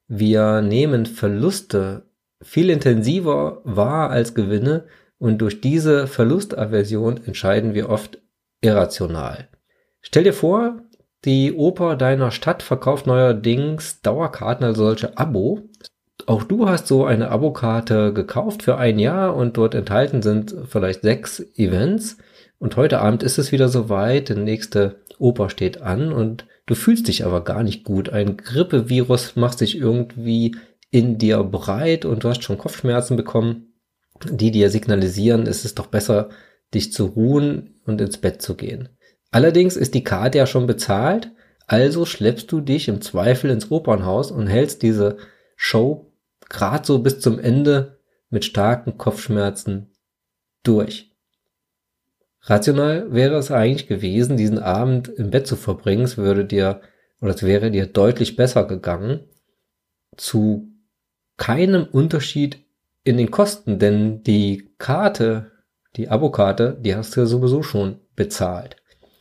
Wir 0.06 0.62
nehmen 0.62 1.06
Verluste 1.06 2.08
viel 2.40 2.70
intensiver 2.70 3.60
wahr 3.64 4.10
als 4.10 4.34
Gewinne 4.34 4.86
und 5.18 5.38
durch 5.38 5.60
diese 5.60 6.06
Verlustaversion 6.06 7.24
entscheiden 7.24 7.74
wir 7.74 7.88
oft 7.88 8.20
irrational. 8.60 9.48
Stell 10.00 10.24
dir 10.24 10.32
vor, 10.32 10.82
die 11.24 11.52
Oper 11.52 11.96
deiner 11.96 12.30
Stadt 12.30 12.62
verkauft 12.62 13.06
neuerdings 13.06 14.00
Dauerkarten, 14.02 14.64
also 14.64 14.84
solche 14.84 15.18
Abo. 15.18 15.68
Auch 16.26 16.44
du 16.44 16.68
hast 16.68 16.86
so 16.86 17.04
eine 17.04 17.30
Abokarte 17.30 18.12
gekauft 18.12 18.62
für 18.62 18.76
ein 18.76 18.98
Jahr 18.98 19.34
und 19.34 19.56
dort 19.56 19.74
enthalten 19.74 20.22
sind 20.22 20.54
vielleicht 20.68 21.02
sechs 21.02 21.40
Events. 21.56 22.18
Und 22.58 22.76
heute 22.76 23.00
Abend 23.00 23.22
ist 23.22 23.38
es 23.38 23.52
wieder 23.52 23.68
soweit, 23.68 24.28
der 24.28 24.36
nächste 24.36 25.00
Oper 25.18 25.50
steht 25.50 25.80
an 25.80 26.12
und 26.12 26.46
du 26.66 26.74
fühlst 26.74 27.08
dich 27.08 27.24
aber 27.24 27.44
gar 27.44 27.62
nicht 27.62 27.84
gut. 27.84 28.10
Ein 28.10 28.36
Grippevirus 28.36 29.36
macht 29.36 29.58
sich 29.58 29.78
irgendwie 29.78 30.56
in 30.90 31.18
dir 31.18 31.42
breit 31.44 32.04
und 32.04 32.24
du 32.24 32.28
hast 32.28 32.42
schon 32.42 32.58
Kopfschmerzen 32.58 33.16
bekommen, 33.16 33.74
die 34.24 34.50
dir 34.50 34.70
signalisieren, 34.70 35.46
es 35.46 35.64
ist 35.64 35.78
doch 35.78 35.86
besser, 35.86 36.30
dich 36.74 36.92
zu 36.92 37.06
ruhen 37.06 37.80
und 37.86 38.00
ins 38.00 38.18
Bett 38.18 38.42
zu 38.42 38.54
gehen. 38.54 38.88
Allerdings 39.30 39.76
ist 39.76 39.94
die 39.94 40.04
Karte 40.04 40.38
ja 40.38 40.46
schon 40.46 40.66
bezahlt, 40.66 41.30
also 41.66 42.06
schleppst 42.06 42.50
du 42.50 42.60
dich 42.60 42.88
im 42.88 43.02
Zweifel 43.02 43.50
ins 43.50 43.70
Opernhaus 43.70 44.30
und 44.30 44.46
hältst 44.46 44.82
diese 44.82 45.18
Show 45.56 46.10
grad 46.48 46.86
so 46.86 47.00
bis 47.00 47.20
zum 47.20 47.38
Ende 47.38 47.98
mit 48.30 48.44
starken 48.44 48.96
Kopfschmerzen 48.96 49.92
durch. 50.62 51.12
Rational 52.42 53.12
wäre 53.12 53.36
es 53.36 53.50
eigentlich 53.50 53.86
gewesen, 53.86 54.36
diesen 54.36 54.58
Abend 54.58 55.08
im 55.08 55.30
Bett 55.30 55.46
zu 55.46 55.56
verbringen. 55.56 56.04
Es 56.04 56.16
würde 56.16 56.44
dir, 56.44 56.80
oder 57.20 57.34
es 57.34 57.42
wäre 57.42 57.70
dir 57.70 57.86
deutlich 57.86 58.36
besser 58.36 58.64
gegangen. 58.64 59.20
Zu 60.16 60.72
keinem 61.36 61.84
Unterschied 61.84 62.64
in 63.04 63.18
den 63.18 63.30
Kosten, 63.30 63.78
denn 63.78 64.22
die 64.22 64.70
Karte, 64.78 65.52
die 65.96 66.08
Abokarte, 66.08 66.78
die 66.80 66.94
hast 66.94 67.14
du 67.14 67.20
ja 67.20 67.26
sowieso 67.26 67.62
schon 67.62 68.00
bezahlt. 68.16 68.77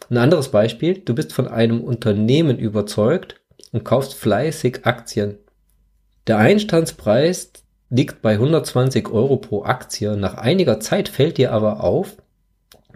Ein 0.09 0.17
anderes 0.17 0.49
Beispiel, 0.49 0.99
du 0.99 1.13
bist 1.13 1.33
von 1.33 1.47
einem 1.47 1.81
Unternehmen 1.81 2.57
überzeugt 2.57 3.41
und 3.71 3.83
kaufst 3.83 4.13
fleißig 4.13 4.85
Aktien. 4.85 5.37
Der 6.27 6.37
Einstandspreis 6.37 7.51
liegt 7.89 8.21
bei 8.21 8.33
120 8.33 9.09
Euro 9.09 9.37
pro 9.37 9.63
Aktie. 9.63 10.15
Nach 10.15 10.35
einiger 10.35 10.79
Zeit 10.79 11.09
fällt 11.09 11.37
dir 11.37 11.51
aber 11.51 11.83
auf, 11.83 12.17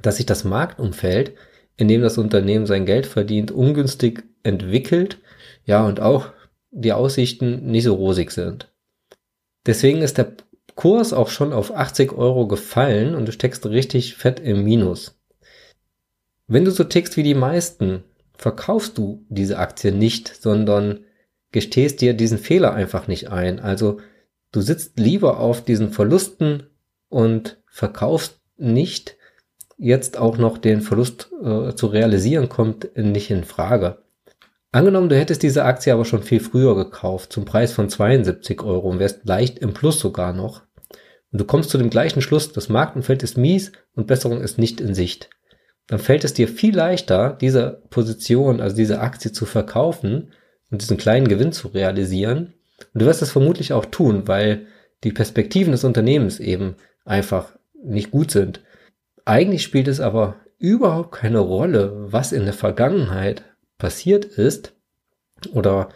dass 0.01 0.17
sich 0.17 0.25
das 0.25 0.43
Marktumfeld, 0.43 1.33
in 1.77 1.87
dem 1.87 2.01
das 2.01 2.17
Unternehmen 2.17 2.65
sein 2.65 2.85
Geld 2.85 3.05
verdient, 3.05 3.51
ungünstig 3.51 4.23
entwickelt, 4.43 5.19
ja, 5.65 5.85
und 5.85 5.99
auch 5.99 6.29
die 6.71 6.93
Aussichten 6.93 7.67
nicht 7.67 7.83
so 7.83 7.95
rosig 7.95 8.31
sind. 8.31 8.71
Deswegen 9.65 10.01
ist 10.01 10.17
der 10.17 10.33
Kurs 10.75 11.13
auch 11.13 11.29
schon 11.29 11.53
auf 11.53 11.75
80 11.75 12.13
Euro 12.13 12.47
gefallen 12.47 13.15
und 13.15 13.27
du 13.27 13.31
steckst 13.31 13.65
richtig 13.65 14.15
fett 14.15 14.39
im 14.39 14.63
Minus. 14.63 15.20
Wenn 16.51 16.65
du 16.65 16.71
so 16.71 16.83
tickst 16.83 17.15
wie 17.15 17.23
die 17.23 17.33
meisten, 17.33 18.03
verkaufst 18.35 18.97
du 18.97 19.25
diese 19.29 19.57
Aktie 19.57 19.93
nicht, 19.93 20.27
sondern 20.41 21.05
gestehst 21.53 22.01
dir 22.01 22.13
diesen 22.13 22.37
Fehler 22.37 22.73
einfach 22.73 23.07
nicht 23.07 23.29
ein. 23.29 23.61
Also 23.61 24.01
du 24.51 24.59
sitzt 24.59 24.99
lieber 24.99 25.39
auf 25.39 25.63
diesen 25.63 25.93
Verlusten 25.93 26.63
und 27.07 27.57
verkaufst 27.67 28.41
nicht. 28.57 29.15
Jetzt 29.77 30.17
auch 30.17 30.37
noch 30.37 30.57
den 30.57 30.81
Verlust 30.81 31.31
äh, 31.41 31.73
zu 31.73 31.87
realisieren 31.87 32.49
kommt 32.49 32.97
nicht 32.97 33.31
in 33.31 33.45
Frage. 33.45 33.99
Angenommen, 34.73 35.07
du 35.07 35.17
hättest 35.17 35.43
diese 35.43 35.63
Aktie 35.63 35.93
aber 35.93 36.03
schon 36.03 36.21
viel 36.21 36.41
früher 36.41 36.75
gekauft, 36.75 37.31
zum 37.31 37.45
Preis 37.45 37.71
von 37.71 37.87
72 37.87 38.61
Euro 38.61 38.89
und 38.89 38.99
wärst 38.99 39.25
leicht 39.25 39.57
im 39.59 39.73
Plus 39.73 39.99
sogar 39.99 40.33
noch. 40.33 40.63
Und 41.31 41.39
du 41.39 41.45
kommst 41.45 41.69
zu 41.69 41.77
dem 41.77 41.89
gleichen 41.89 42.21
Schluss, 42.21 42.51
das 42.51 42.67
Marktumfeld 42.67 43.23
ist 43.23 43.37
mies 43.37 43.71
und 43.95 44.07
Besserung 44.07 44.41
ist 44.41 44.57
nicht 44.57 44.81
in 44.81 44.93
Sicht 44.93 45.29
dann 45.91 45.99
fällt 45.99 46.23
es 46.23 46.33
dir 46.33 46.47
viel 46.47 46.73
leichter, 46.73 47.37
diese 47.41 47.81
Position, 47.89 48.61
also 48.61 48.77
diese 48.77 49.01
Aktie 49.01 49.33
zu 49.33 49.45
verkaufen 49.45 50.31
und 50.71 50.81
diesen 50.81 50.95
kleinen 50.95 51.27
Gewinn 51.27 51.51
zu 51.51 51.67
realisieren. 51.67 52.53
Und 52.93 53.01
du 53.01 53.05
wirst 53.07 53.21
das 53.21 53.31
vermutlich 53.31 53.73
auch 53.73 53.83
tun, 53.83 54.25
weil 54.25 54.67
die 55.03 55.11
Perspektiven 55.11 55.73
des 55.73 55.83
Unternehmens 55.83 56.39
eben 56.39 56.77
einfach 57.03 57.51
nicht 57.83 58.09
gut 58.09 58.31
sind. 58.31 58.61
Eigentlich 59.25 59.63
spielt 59.63 59.89
es 59.89 59.99
aber 59.99 60.37
überhaupt 60.59 61.11
keine 61.11 61.39
Rolle, 61.39 61.93
was 62.09 62.31
in 62.31 62.45
der 62.45 62.53
Vergangenheit 62.53 63.43
passiert 63.77 64.23
ist 64.23 64.71
oder 65.53 65.89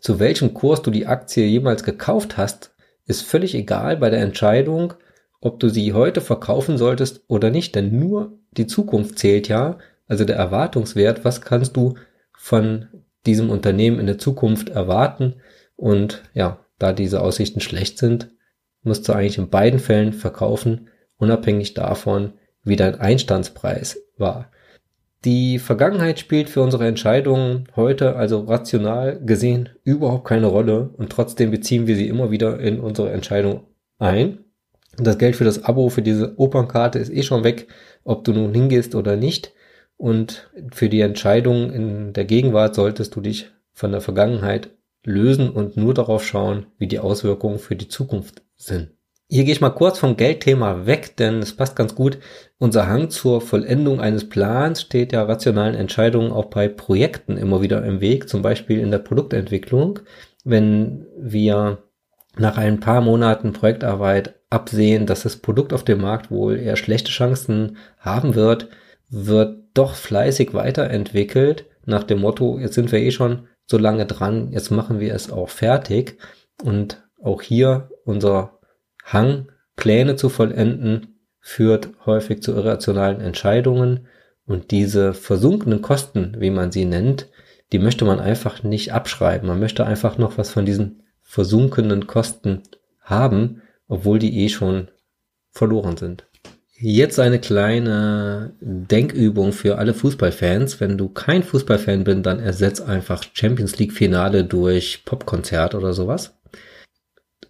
zu 0.00 0.20
welchem 0.20 0.54
Kurs 0.54 0.82
du 0.82 0.92
die 0.92 1.08
Aktie 1.08 1.46
jemals 1.46 1.82
gekauft 1.82 2.36
hast, 2.36 2.76
ist 3.06 3.22
völlig 3.22 3.56
egal 3.56 3.96
bei 3.96 4.08
der 4.08 4.20
Entscheidung, 4.20 4.94
ob 5.40 5.60
du 5.60 5.68
sie 5.68 5.92
heute 5.92 6.20
verkaufen 6.20 6.78
solltest 6.78 7.24
oder 7.28 7.50
nicht, 7.50 7.74
denn 7.74 7.98
nur 7.98 8.38
die 8.52 8.66
Zukunft 8.66 9.18
zählt 9.18 9.48
ja, 9.48 9.78
also 10.06 10.24
der 10.24 10.36
Erwartungswert, 10.36 11.24
was 11.24 11.40
kannst 11.40 11.76
du 11.76 11.94
von 12.36 12.88
diesem 13.26 13.50
Unternehmen 13.50 13.98
in 13.98 14.06
der 14.06 14.18
Zukunft 14.18 14.68
erwarten 14.68 15.36
und 15.74 16.22
ja, 16.32 16.64
da 16.78 16.92
diese 16.92 17.22
Aussichten 17.22 17.60
schlecht 17.60 17.98
sind, 17.98 18.30
musst 18.82 19.08
du 19.08 19.12
eigentlich 19.12 19.38
in 19.38 19.50
beiden 19.50 19.80
Fällen 19.80 20.12
verkaufen, 20.12 20.88
unabhängig 21.18 21.74
davon, 21.74 22.34
wie 22.62 22.76
dein 22.76 22.96
Einstandspreis 22.96 23.98
war. 24.16 24.50
Die 25.24 25.58
Vergangenheit 25.58 26.20
spielt 26.20 26.48
für 26.48 26.60
unsere 26.60 26.86
Entscheidungen 26.86 27.68
heute, 27.74 28.14
also 28.14 28.40
rational 28.44 29.20
gesehen, 29.24 29.70
überhaupt 29.82 30.26
keine 30.26 30.46
Rolle 30.46 30.90
und 30.96 31.10
trotzdem 31.10 31.50
beziehen 31.50 31.86
wir 31.86 31.96
sie 31.96 32.08
immer 32.08 32.30
wieder 32.30 32.60
in 32.60 32.78
unsere 32.78 33.10
Entscheidung 33.10 33.64
ein. 33.98 34.44
Das 34.98 35.18
Geld 35.18 35.36
für 35.36 35.44
das 35.44 35.64
Abo 35.64 35.88
für 35.88 36.02
diese 36.02 36.38
Opernkarte 36.38 36.98
ist 36.98 37.12
eh 37.12 37.22
schon 37.22 37.44
weg, 37.44 37.68
ob 38.04 38.24
du 38.24 38.32
nun 38.32 38.54
hingehst 38.54 38.94
oder 38.94 39.16
nicht. 39.16 39.52
Und 39.96 40.50
für 40.72 40.88
die 40.88 41.00
Entscheidung 41.00 41.72
in 41.72 42.12
der 42.12 42.24
Gegenwart 42.24 42.74
solltest 42.74 43.14
du 43.16 43.20
dich 43.20 43.50
von 43.72 43.92
der 43.92 44.00
Vergangenheit 44.00 44.70
lösen 45.04 45.50
und 45.50 45.76
nur 45.76 45.94
darauf 45.94 46.26
schauen, 46.26 46.66
wie 46.78 46.88
die 46.88 46.98
Auswirkungen 46.98 47.58
für 47.58 47.76
die 47.76 47.88
Zukunft 47.88 48.42
sind. 48.56 48.90
Hier 49.28 49.42
gehe 49.42 49.52
ich 49.52 49.60
mal 49.60 49.70
kurz 49.70 49.98
vom 49.98 50.16
Geldthema 50.16 50.86
weg, 50.86 51.16
denn 51.16 51.40
es 51.40 51.56
passt 51.56 51.74
ganz 51.74 51.96
gut. 51.96 52.18
Unser 52.58 52.86
Hang 52.86 53.10
zur 53.10 53.40
Vollendung 53.40 54.00
eines 54.00 54.28
Plans 54.28 54.82
steht 54.82 55.12
ja 55.12 55.24
rationalen 55.24 55.74
Entscheidungen 55.74 56.30
auch 56.30 56.44
bei 56.44 56.68
Projekten 56.68 57.36
immer 57.36 57.60
wieder 57.60 57.84
im 57.84 58.00
Weg, 58.00 58.28
zum 58.28 58.42
Beispiel 58.42 58.78
in 58.78 58.92
der 58.92 58.98
Produktentwicklung. 58.98 59.98
Wenn 60.44 61.06
wir 61.18 61.78
nach 62.38 62.56
ein 62.56 62.78
paar 62.78 63.00
Monaten 63.00 63.52
Projektarbeit 63.52 64.35
absehen, 64.50 65.06
dass 65.06 65.22
das 65.22 65.36
Produkt 65.36 65.72
auf 65.72 65.84
dem 65.84 66.00
Markt 66.00 66.30
wohl 66.30 66.56
eher 66.56 66.76
schlechte 66.76 67.10
Chancen 67.10 67.76
haben 67.98 68.34
wird, 68.34 68.68
wird 69.08 69.58
doch 69.74 69.94
fleißig 69.94 70.54
weiterentwickelt 70.54 71.66
nach 71.86 72.02
dem 72.02 72.20
Motto, 72.20 72.58
jetzt 72.58 72.74
sind 72.74 72.92
wir 72.92 72.98
eh 72.98 73.12
schon 73.12 73.46
so 73.66 73.78
lange 73.78 74.06
dran, 74.06 74.52
jetzt 74.52 74.70
machen 74.70 75.00
wir 75.00 75.14
es 75.14 75.30
auch 75.30 75.48
fertig. 75.48 76.18
Und 76.62 77.02
auch 77.22 77.42
hier 77.42 77.90
unser 78.04 78.58
Hang, 79.04 79.52
Pläne 79.76 80.16
zu 80.16 80.28
vollenden, 80.28 81.18
führt 81.40 81.90
häufig 82.04 82.42
zu 82.42 82.52
irrationalen 82.52 83.20
Entscheidungen. 83.20 84.08
Und 84.46 84.70
diese 84.70 85.14
versunkenen 85.14 85.82
Kosten, 85.82 86.36
wie 86.38 86.50
man 86.50 86.72
sie 86.72 86.84
nennt, 86.84 87.28
die 87.72 87.78
möchte 87.78 88.04
man 88.04 88.20
einfach 88.20 88.62
nicht 88.62 88.92
abschreiben. 88.92 89.48
Man 89.48 89.60
möchte 89.60 89.86
einfach 89.86 90.18
noch 90.18 90.38
was 90.38 90.50
von 90.50 90.64
diesen 90.64 91.02
versunkenen 91.22 92.06
Kosten 92.06 92.62
haben, 93.00 93.62
obwohl 93.88 94.18
die 94.18 94.44
eh 94.44 94.48
schon 94.48 94.88
verloren 95.50 95.96
sind. 95.96 96.26
Jetzt 96.78 97.18
eine 97.18 97.40
kleine 97.40 98.52
Denkübung 98.60 99.52
für 99.52 99.78
alle 99.78 99.94
Fußballfans. 99.94 100.78
Wenn 100.78 100.98
du 100.98 101.08
kein 101.08 101.42
Fußballfan 101.42 102.04
bist, 102.04 102.26
dann 102.26 102.38
ersetz 102.38 102.82
einfach 102.82 103.24
Champions 103.32 103.78
League 103.78 103.94
Finale 103.94 104.44
durch 104.44 105.02
Popkonzert 105.06 105.74
oder 105.74 105.94
sowas. 105.94 106.34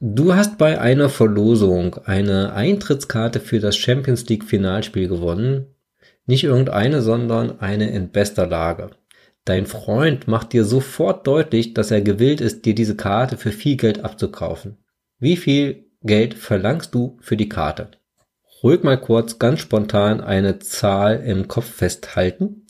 Du 0.00 0.35
hast 0.35 0.59
bei 0.59 0.81
einer 0.81 1.09
Verlosung 1.09 1.97
eine 2.05 2.52
Eintrittskarte 2.52 3.40
für 3.40 3.59
das 3.59 3.76
Champions 3.76 4.28
League 4.28 4.45
Finalspiel 4.45 5.09
gewonnen. 5.09 5.75
Nicht 6.26 6.45
irgendeine, 6.45 7.02
sondern 7.02 7.61
eine 7.61 7.90
in 7.90 8.11
bester 8.11 8.47
Lage. 8.47 8.90
Dein 9.44 9.66
Freund 9.66 10.29
macht 10.29 10.53
dir 10.53 10.64
sofort 10.64 11.27
deutlich, 11.27 11.75
dass 11.75 11.90
er 11.90 12.03
gewillt 12.03 12.40
ist, 12.40 12.64
dir 12.64 12.75
diese 12.75 12.96
Karte 12.96 13.37
für 13.37 13.53
viel 13.53 13.77
Geld 13.77 14.05
abzukaufen. 14.05 14.77
Wie 15.18 15.37
viel 15.37 15.86
Geld 16.02 16.35
verlangst 16.35 16.94
du 16.94 17.18
für 17.20 17.37
die 17.37 17.48
Karte? 17.48 17.90
ruhig 18.62 18.82
mal 18.82 18.98
kurz 18.98 19.38
ganz 19.38 19.61
spontan 19.61 20.20
eine 20.20 20.59
Zahl 20.59 21.22
im 21.24 21.48
Kopf 21.48 21.66
festhalten. 21.66 22.66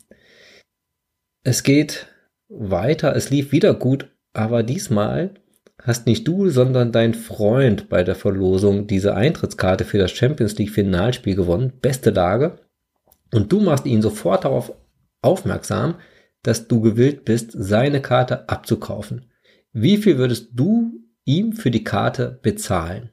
Es 1.42 1.62
geht 1.62 2.08
weiter, 2.48 3.14
es 3.16 3.30
lief 3.30 3.52
wieder 3.52 3.74
gut, 3.74 4.10
aber 4.32 4.62
diesmal 4.62 5.34
hast 5.82 6.06
nicht 6.06 6.26
du, 6.26 6.48
sondern 6.50 6.92
dein 6.92 7.14
Freund 7.14 7.88
bei 7.88 8.02
der 8.02 8.14
Verlosung 8.14 8.86
diese 8.86 9.14
Eintrittskarte 9.14 9.84
für 9.84 9.98
das 9.98 10.10
Champions 10.10 10.58
League 10.58 10.70
Finalspiel 10.70 11.36
gewonnen. 11.36 11.72
Beste 11.80 12.10
Lage. 12.10 12.58
Und 13.32 13.52
du 13.52 13.60
machst 13.60 13.86
ihn 13.86 14.02
sofort 14.02 14.44
darauf 14.44 14.72
aufmerksam, 15.22 15.96
dass 16.42 16.68
du 16.68 16.80
gewillt 16.80 17.24
bist, 17.24 17.52
seine 17.52 18.02
Karte 18.02 18.48
abzukaufen. 18.48 19.30
Wie 19.72 19.96
viel 19.96 20.18
würdest 20.18 20.50
du 20.52 21.00
ihm 21.24 21.52
für 21.52 21.70
die 21.70 21.84
Karte 21.84 22.38
bezahlen? 22.42 23.10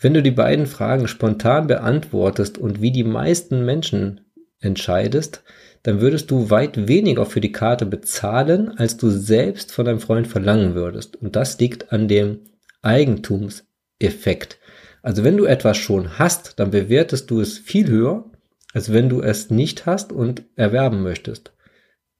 Wenn 0.00 0.14
du 0.14 0.22
die 0.22 0.30
beiden 0.30 0.66
Fragen 0.66 1.08
spontan 1.08 1.66
beantwortest 1.66 2.56
und 2.56 2.80
wie 2.80 2.90
die 2.90 3.04
meisten 3.04 3.64
Menschen 3.66 4.22
entscheidest, 4.58 5.42
dann 5.82 6.00
würdest 6.00 6.30
du 6.30 6.50
weit 6.50 6.88
weniger 6.88 7.26
für 7.26 7.40
die 7.40 7.52
Karte 7.52 7.86
bezahlen, 7.86 8.76
als 8.76 8.96
du 8.96 9.10
selbst 9.10 9.72
von 9.72 9.84
deinem 9.84 10.00
Freund 10.00 10.26
verlangen 10.26 10.74
würdest. 10.74 11.16
Und 11.16 11.36
das 11.36 11.58
liegt 11.58 11.92
an 11.92 12.08
dem 12.08 12.40
Eigentumseffekt. 12.82 14.58
Also 15.02 15.24
wenn 15.24 15.36
du 15.36 15.44
etwas 15.44 15.76
schon 15.76 16.18
hast, 16.18 16.58
dann 16.58 16.70
bewertest 16.70 17.30
du 17.30 17.40
es 17.40 17.58
viel 17.58 17.88
höher, 17.88 18.24
als 18.72 18.92
wenn 18.92 19.08
du 19.08 19.20
es 19.20 19.50
nicht 19.50 19.86
hast 19.86 20.12
und 20.12 20.42
erwerben 20.56 21.02
möchtest. 21.02 21.52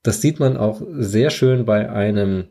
Das 0.02 0.20
sieht 0.20 0.40
man 0.40 0.56
auch 0.56 0.82
sehr 0.90 1.30
schön 1.30 1.64
bei 1.64 1.90
einem 1.90 2.44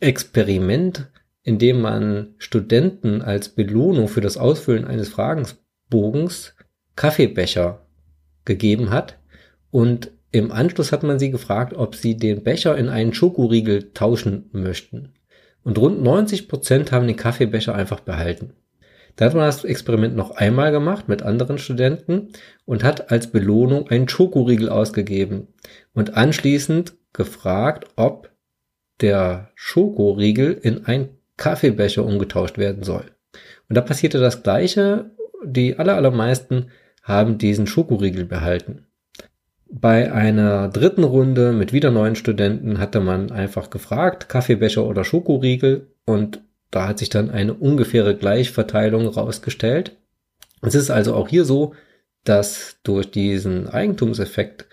Experiment, 0.00 1.08
indem 1.48 1.80
man 1.80 2.34
Studenten 2.36 3.22
als 3.22 3.48
Belohnung 3.48 4.08
für 4.08 4.20
das 4.20 4.36
Ausfüllen 4.36 4.84
eines 4.84 5.08
Fragebogens 5.08 6.54
Kaffeebecher 6.94 7.86
gegeben 8.44 8.90
hat 8.90 9.18
und 9.70 10.10
im 10.30 10.52
Anschluss 10.52 10.92
hat 10.92 11.04
man 11.04 11.18
sie 11.18 11.30
gefragt, 11.30 11.72
ob 11.72 11.94
sie 11.94 12.18
den 12.18 12.42
Becher 12.42 12.76
in 12.76 12.90
einen 12.90 13.14
Schokoriegel 13.14 13.92
tauschen 13.94 14.50
möchten. 14.52 15.14
Und 15.62 15.78
rund 15.78 16.02
90 16.02 16.48
Prozent 16.48 16.92
haben 16.92 17.06
den 17.06 17.16
Kaffeebecher 17.16 17.74
einfach 17.74 18.00
behalten. 18.00 18.52
Da 19.16 19.24
hat 19.24 19.34
man 19.34 19.46
das 19.46 19.64
Experiment 19.64 20.14
noch 20.14 20.32
einmal 20.32 20.70
gemacht 20.70 21.08
mit 21.08 21.22
anderen 21.22 21.56
Studenten 21.56 22.28
und 22.66 22.84
hat 22.84 23.10
als 23.10 23.28
Belohnung 23.28 23.88
einen 23.88 24.06
Schokoriegel 24.10 24.68
ausgegeben 24.68 25.48
und 25.94 26.14
anschließend 26.14 26.92
gefragt, 27.14 27.88
ob 27.96 28.30
der 29.00 29.50
Schokoriegel 29.54 30.52
in 30.52 30.84
ein 30.84 31.17
Kaffeebecher 31.38 32.04
umgetauscht 32.04 32.58
werden 32.58 32.82
soll. 32.82 33.04
Und 33.68 33.76
da 33.76 33.80
passierte 33.80 34.20
das 34.20 34.42
Gleiche. 34.42 35.10
Die 35.44 35.78
aller, 35.78 35.94
allermeisten 35.96 36.66
haben 37.02 37.38
diesen 37.38 37.66
Schokoriegel 37.66 38.26
behalten. 38.26 38.86
Bei 39.70 40.12
einer 40.12 40.68
dritten 40.68 41.04
Runde 41.04 41.52
mit 41.52 41.72
wieder 41.72 41.90
neuen 41.90 42.16
Studenten 42.16 42.78
hatte 42.78 43.00
man 43.00 43.30
einfach 43.30 43.70
gefragt, 43.70 44.28
Kaffeebecher 44.28 44.84
oder 44.84 45.04
Schokoriegel 45.04 45.92
und 46.04 46.42
da 46.70 46.88
hat 46.88 46.98
sich 46.98 47.08
dann 47.08 47.30
eine 47.30 47.54
ungefähre 47.54 48.16
Gleichverteilung 48.16 49.06
rausgestellt. 49.06 49.96
Es 50.62 50.74
ist 50.74 50.90
also 50.90 51.14
auch 51.14 51.28
hier 51.28 51.44
so, 51.44 51.74
dass 52.24 52.78
durch 52.82 53.10
diesen 53.10 53.68
Eigentumseffekt 53.68 54.66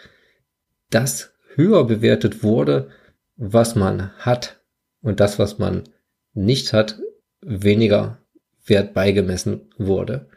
das 0.90 1.34
höher 1.56 1.86
bewertet 1.86 2.44
wurde, 2.44 2.90
was 3.38 3.76
man 3.76 4.12
hat 4.18 4.62
und 5.02 5.20
das, 5.20 5.40
was 5.40 5.60
man 5.60 5.84
nicht 6.36 6.74
hat, 6.74 7.00
weniger 7.42 8.20
Wert 8.66 8.94
beigemessen 8.94 9.70
wurde. 9.78 10.28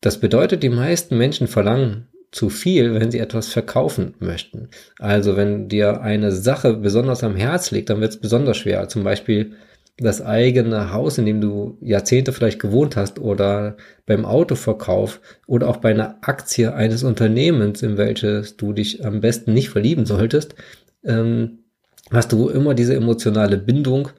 Das 0.00 0.20
bedeutet, 0.20 0.62
die 0.62 0.68
meisten 0.68 1.18
Menschen 1.18 1.48
verlangen 1.48 2.08
zu 2.30 2.50
viel, 2.50 2.94
wenn 2.94 3.10
sie 3.10 3.18
etwas 3.18 3.48
verkaufen 3.48 4.14
möchten. 4.18 4.68
Also 4.98 5.36
wenn 5.36 5.68
dir 5.68 6.02
eine 6.02 6.30
Sache 6.30 6.74
besonders 6.74 7.24
am 7.24 7.36
Herz 7.36 7.70
liegt, 7.70 7.90
dann 7.90 8.00
wird 8.00 8.12
es 8.12 8.20
besonders 8.20 8.58
schwer. 8.58 8.88
Zum 8.88 9.02
Beispiel 9.02 9.54
das 9.96 10.22
eigene 10.22 10.92
Haus, 10.92 11.18
in 11.18 11.26
dem 11.26 11.40
du 11.40 11.76
Jahrzehnte 11.80 12.32
vielleicht 12.32 12.60
gewohnt 12.60 12.96
hast 12.96 13.18
oder 13.18 13.76
beim 14.06 14.24
Autoverkauf 14.24 15.20
oder 15.46 15.68
auch 15.68 15.78
bei 15.78 15.90
einer 15.90 16.18
Aktie 16.20 16.72
eines 16.72 17.02
Unternehmens, 17.02 17.82
in 17.82 17.96
welches 17.96 18.56
du 18.56 18.72
dich 18.72 19.04
am 19.04 19.20
besten 19.20 19.54
nicht 19.54 19.70
verlieben 19.70 20.06
solltest, 20.06 20.54
ähm, 21.04 21.64
hast 22.10 22.30
du 22.30 22.48
immer 22.48 22.74
diese 22.74 22.94
emotionale 22.94 23.56
Bindung, 23.56 24.10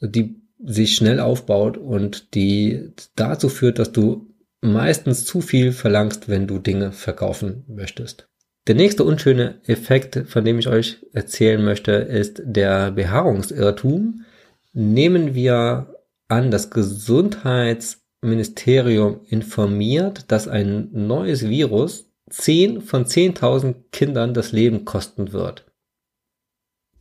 die 0.00 0.39
sich 0.64 0.96
schnell 0.96 1.20
aufbaut 1.20 1.76
und 1.76 2.34
die 2.34 2.92
dazu 3.16 3.48
führt, 3.48 3.78
dass 3.78 3.92
du 3.92 4.26
meistens 4.60 5.24
zu 5.24 5.40
viel 5.40 5.72
verlangst, 5.72 6.28
wenn 6.28 6.46
du 6.46 6.58
Dinge 6.58 6.92
verkaufen 6.92 7.64
möchtest. 7.66 8.28
Der 8.66 8.74
nächste 8.74 9.04
unschöne 9.04 9.60
Effekt, 9.64 10.24
von 10.28 10.44
dem 10.44 10.58
ich 10.58 10.68
euch 10.68 10.98
erzählen 11.12 11.64
möchte, 11.64 11.92
ist 11.92 12.42
der 12.44 12.90
Behaarungsirrtum. 12.90 14.26
Nehmen 14.72 15.34
wir 15.34 15.94
an, 16.28 16.50
das 16.50 16.70
Gesundheitsministerium 16.70 19.20
informiert, 19.26 20.30
dass 20.30 20.46
ein 20.46 20.90
neues 20.92 21.48
Virus 21.48 22.10
10 22.28 22.82
von 22.82 23.06
10.000 23.06 23.76
Kindern 23.92 24.34
das 24.34 24.52
Leben 24.52 24.84
kosten 24.84 25.32
wird. 25.32 25.64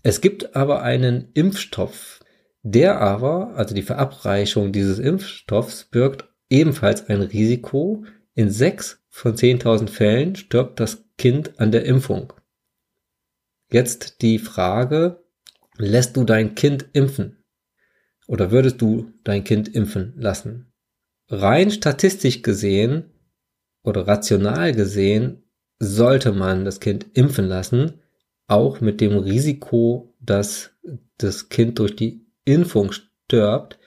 Es 0.02 0.22
gibt 0.22 0.56
aber 0.56 0.82
einen 0.82 1.28
Impfstoff 1.34 2.19
der 2.64 3.00
aber, 3.00 3.56
also 3.56 3.74
die 3.74 3.82
Verabreichung 3.82 4.72
dieses 4.72 5.00
Impfstoffs, 5.00 5.86
birgt 5.86 6.30
ebenfalls 6.50 7.08
ein 7.10 7.22
Risiko. 7.22 8.04
In 8.34 8.50
sechs 8.50 9.04
von 9.10 9.36
10.000 9.36 9.90
Fällen 9.90 10.36
stirbt 10.36 10.80
das 10.80 11.06
Kind 11.18 11.60
an 11.60 11.72
der 11.72 11.86
Impfung. 11.86 12.34
Jetzt 13.72 14.22
die 14.22 14.40
Frage, 14.40 15.24
lässt 15.78 16.18
du 16.18 16.24
dein 16.24 16.56
Kind 16.56 16.88
impfen? 16.94 17.44
Oder 18.28 18.52
würdest 18.52 18.82
du 18.82 19.12
dein 19.24 19.44
Kind 19.44 19.68
impfen 19.74 20.14
lassen? 20.18 20.72
Rein 21.28 21.72
statistisch 21.72 22.42
gesehen 22.42 23.12
oder 23.84 24.08
rational 24.08 24.74
gesehen 24.74 25.44
sollte 25.80 26.32
man 26.32 26.66
das 26.66 26.80
Kind 26.80 27.08
impfen 27.14 27.46
lassen, 27.46 28.02
auch 28.48 28.82
mit 28.82 29.00
dem 29.00 29.18
Risiko, 29.18 30.16
dass 30.20 30.72
das 31.18 31.50
Kind 31.50 31.80
durch 31.80 31.96
die 31.96 32.29
Impfung 32.54 32.92
stirbt, 32.92 33.80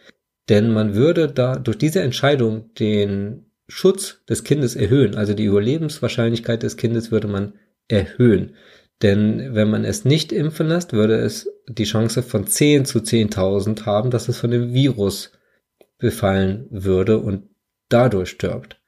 denn 0.48 0.72
man 0.72 0.94
würde 0.94 1.29
da 1.29 1.57
durch 1.57 1.79
diese 1.79 2.03
Entscheidung 2.03 2.72
den 2.75 3.46
Schutz 3.68 4.25
des 4.29 4.44
Kindes 4.44 4.77
erhöhen, 4.77 5.14
also 5.16 5.35
die 5.35 5.44
Überlebenswahrscheinlichkeit 5.44 6.62
des 6.62 6.77
Kindes 6.77 7.11
würde 7.11 7.29
man 7.29 7.55
erhöhen. 7.88 8.57
Denn 9.01 9.55
wenn 9.55 9.70
man 9.70 9.85
es 9.85 10.05
nicht 10.05 10.33
impfen 10.33 10.68
lässt, 10.68 10.92
würde 10.92 11.16
es 11.16 11.48
die 11.68 11.85
Chance 11.85 12.22
von 12.22 12.46
10 12.46 12.85
zu 12.85 12.98
10.000 13.01 13.85
haben, 13.85 14.11
dass 14.11 14.29
es 14.29 14.38
von 14.38 14.51
dem 14.51 14.72
Virus 14.72 15.33
befallen 15.98 16.66
würde 16.70 17.18
und 17.18 17.48
dadurch 17.88 18.31
stirbt. 18.31 18.82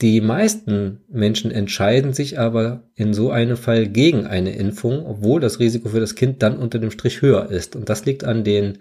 Die 0.00 0.20
meisten 0.20 1.00
Menschen 1.08 1.50
entscheiden 1.50 2.12
sich 2.12 2.38
aber 2.38 2.88
in 2.94 3.12
so 3.12 3.30
einem 3.30 3.56
Fall 3.56 3.86
gegen 3.86 4.26
eine 4.26 4.56
Impfung, 4.56 5.04
obwohl 5.06 5.40
das 5.40 5.60
Risiko 5.60 5.90
für 5.90 6.00
das 6.00 6.14
Kind 6.14 6.42
dann 6.42 6.58
unter 6.58 6.78
dem 6.78 6.90
Strich 6.90 7.22
höher 7.22 7.50
ist. 7.50 7.76
Und 7.76 7.88
das 7.88 8.04
liegt 8.06 8.24
an 8.24 8.42
den, 8.42 8.78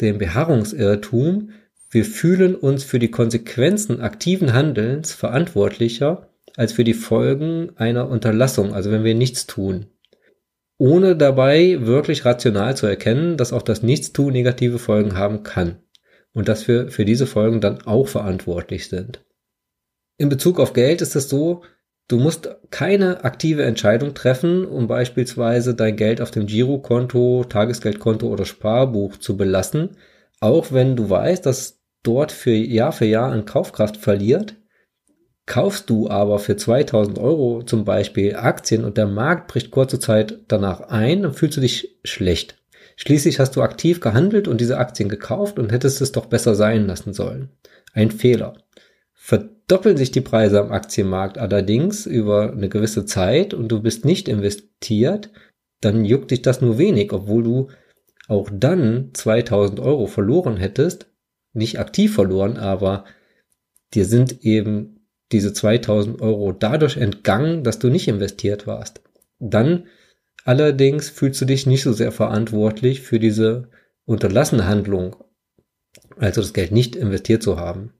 dem 0.00 0.18
Beharrungsirrtum. 0.18 1.50
Wir 1.90 2.04
fühlen 2.04 2.54
uns 2.54 2.84
für 2.84 2.98
die 2.98 3.10
Konsequenzen 3.10 4.00
aktiven 4.00 4.52
Handelns 4.52 5.12
verantwortlicher 5.12 6.28
als 6.56 6.72
für 6.72 6.84
die 6.84 6.94
Folgen 6.94 7.72
einer 7.76 8.08
Unterlassung, 8.08 8.74
also 8.74 8.90
wenn 8.90 9.04
wir 9.04 9.14
nichts 9.14 9.46
tun. 9.46 9.86
Ohne 10.76 11.16
dabei 11.16 11.86
wirklich 11.86 12.24
rational 12.24 12.76
zu 12.76 12.86
erkennen, 12.86 13.36
dass 13.36 13.52
auch 13.52 13.62
das 13.62 13.82
Nichtstun 13.82 14.32
negative 14.32 14.78
Folgen 14.78 15.16
haben 15.16 15.44
kann. 15.44 15.76
Und 16.34 16.48
dass 16.48 16.66
wir 16.68 16.88
für 16.88 17.04
diese 17.04 17.26
Folgen 17.26 17.60
dann 17.60 17.82
auch 17.82 18.08
verantwortlich 18.08 18.88
sind. 18.88 19.24
In 20.18 20.28
Bezug 20.28 20.60
auf 20.60 20.72
Geld 20.72 21.00
ist 21.00 21.16
es 21.16 21.28
so, 21.28 21.62
du 22.08 22.18
musst 22.18 22.48
keine 22.70 23.24
aktive 23.24 23.64
Entscheidung 23.64 24.14
treffen, 24.14 24.64
um 24.66 24.86
beispielsweise 24.86 25.74
dein 25.74 25.96
Geld 25.96 26.20
auf 26.20 26.30
dem 26.30 26.46
Girokonto, 26.46 27.44
Tagesgeldkonto 27.48 28.28
oder 28.28 28.44
Sparbuch 28.44 29.16
zu 29.16 29.36
belassen, 29.36 29.96
auch 30.40 30.72
wenn 30.72 30.96
du 30.96 31.08
weißt, 31.08 31.44
dass 31.46 31.80
dort 32.02 32.32
für 32.32 32.52
Jahr 32.52 32.92
für 32.92 33.04
Jahr 33.04 33.32
an 33.32 33.44
Kaufkraft 33.44 33.96
verliert. 33.96 34.56
Kaufst 35.46 35.90
du 35.90 36.08
aber 36.08 36.38
für 36.38 36.56
2000 36.56 37.18
Euro 37.18 37.62
zum 37.64 37.84
Beispiel 37.84 38.36
Aktien 38.36 38.84
und 38.84 38.96
der 38.96 39.06
Markt 39.06 39.48
bricht 39.48 39.70
kurze 39.70 39.98
Zeit 39.98 40.40
danach 40.48 40.80
ein, 40.82 41.22
dann 41.22 41.32
fühlst 41.32 41.56
du 41.56 41.60
dich 41.60 41.98
schlecht. 42.04 42.58
Schließlich 42.96 43.40
hast 43.40 43.56
du 43.56 43.62
aktiv 43.62 44.00
gehandelt 44.00 44.46
und 44.46 44.60
diese 44.60 44.78
Aktien 44.78 45.08
gekauft 45.08 45.58
und 45.58 45.72
hättest 45.72 46.00
es 46.00 46.12
doch 46.12 46.26
besser 46.26 46.54
sein 46.54 46.86
lassen 46.86 47.12
sollen. 47.12 47.50
Ein 47.92 48.10
Fehler 48.10 48.54
verdoppeln 49.24 49.96
sich 49.96 50.10
die 50.10 50.20
Preise 50.20 50.60
am 50.60 50.72
Aktienmarkt 50.72 51.38
allerdings 51.38 52.06
über 52.06 52.50
eine 52.50 52.68
gewisse 52.68 53.04
Zeit 53.04 53.54
und 53.54 53.68
du 53.68 53.80
bist 53.80 54.04
nicht 54.04 54.28
investiert, 54.28 55.30
dann 55.80 56.04
juckt 56.04 56.32
dich 56.32 56.42
das 56.42 56.60
nur 56.60 56.76
wenig, 56.76 57.12
obwohl 57.12 57.44
du 57.44 57.68
auch 58.26 58.50
dann 58.52 59.10
2000 59.14 59.78
Euro 59.78 60.08
verloren 60.08 60.56
hättest, 60.56 61.06
nicht 61.52 61.78
aktiv 61.78 62.12
verloren, 62.12 62.56
aber 62.56 63.04
dir 63.94 64.06
sind 64.06 64.42
eben 64.44 65.06
diese 65.30 65.52
2000 65.52 66.20
Euro 66.20 66.50
dadurch 66.50 66.96
entgangen, 66.96 67.62
dass 67.62 67.78
du 67.78 67.90
nicht 67.90 68.08
investiert 68.08 68.66
warst. 68.66 69.02
Dann 69.38 69.86
allerdings 70.44 71.10
fühlst 71.10 71.40
du 71.40 71.44
dich 71.44 71.64
nicht 71.68 71.84
so 71.84 71.92
sehr 71.92 72.10
verantwortlich 72.10 73.02
für 73.02 73.20
diese 73.20 73.68
unterlassene 74.04 74.66
Handlung, 74.66 75.14
also 76.16 76.40
das 76.40 76.52
Geld 76.52 76.72
nicht 76.72 76.96
investiert 76.96 77.44
zu 77.44 77.60
haben. 77.60 77.92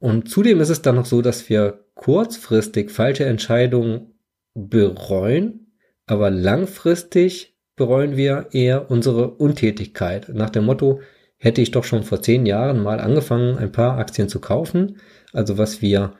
Und 0.00 0.28
zudem 0.28 0.60
ist 0.60 0.70
es 0.70 0.82
dann 0.82 0.96
noch 0.96 1.06
so, 1.06 1.22
dass 1.22 1.48
wir 1.48 1.84
kurzfristig 1.94 2.90
falsche 2.90 3.26
Entscheidungen 3.26 4.14
bereuen, 4.54 5.72
aber 6.06 6.30
langfristig 6.30 7.56
bereuen 7.76 8.16
wir 8.16 8.48
eher 8.50 8.90
unsere 8.90 9.30
Untätigkeit. 9.30 10.28
Nach 10.30 10.50
dem 10.50 10.64
Motto, 10.64 11.00
hätte 11.40 11.62
ich 11.62 11.70
doch 11.70 11.84
schon 11.84 12.02
vor 12.02 12.20
zehn 12.20 12.44
Jahren 12.46 12.82
mal 12.82 13.00
angefangen, 13.00 13.56
ein 13.56 13.72
paar 13.72 13.98
Aktien 13.98 14.28
zu 14.28 14.40
kaufen. 14.40 14.98
Also 15.32 15.58
was 15.58 15.80
wir 15.80 16.12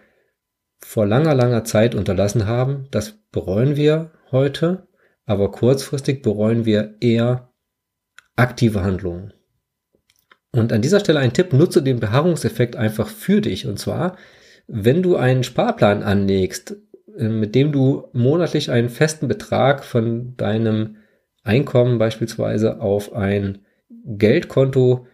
vor 0.79 1.07
langer, 1.07 1.35
langer 1.35 1.62
Zeit 1.64 1.95
unterlassen 1.95 2.47
haben, 2.47 2.88
das 2.90 3.19
bereuen 3.31 3.77
wir 3.77 4.12
heute, 4.33 4.88
aber 5.27 5.51
kurzfristig 5.53 6.23
bereuen 6.23 6.64
wir 6.64 6.97
eher 7.01 7.53
aktive 8.35 8.83
Handlungen. 8.83 9.35
Und 10.53 10.73
an 10.73 10.83
dieser 10.83 11.01
Stelle 11.01 11.21
ein 11.21 11.33
Tipp, 11.33 11.53
nutze 11.53 11.83
den 11.83 12.01
Beharrungseffekt 12.01 12.77
einfach 12.77 13.09
für 13.09 13.41
dich. 13.41 13.67
Und 13.67 13.79
zwar, 13.79 14.17
wenn 14.67 15.03
du 15.03 15.17
einen 15.17 15.45
Sparplan 15.45 16.03
anlegst, 16.03 16.77
äh, 17.17 17.29
mit 17.29 17.55
dem 17.55 17.73
du 17.73 18.09
monatlich 18.13 18.71
einen 18.71 18.89
festen 18.89 19.29
Betrag 19.29 19.85
von 19.85 20.37
deinem 20.37 20.97
Einkommen 21.43 21.99
beispielsweise 21.99 22.81
auf 22.81 23.13
ein 23.13 23.59
Geldkonto 24.05 25.07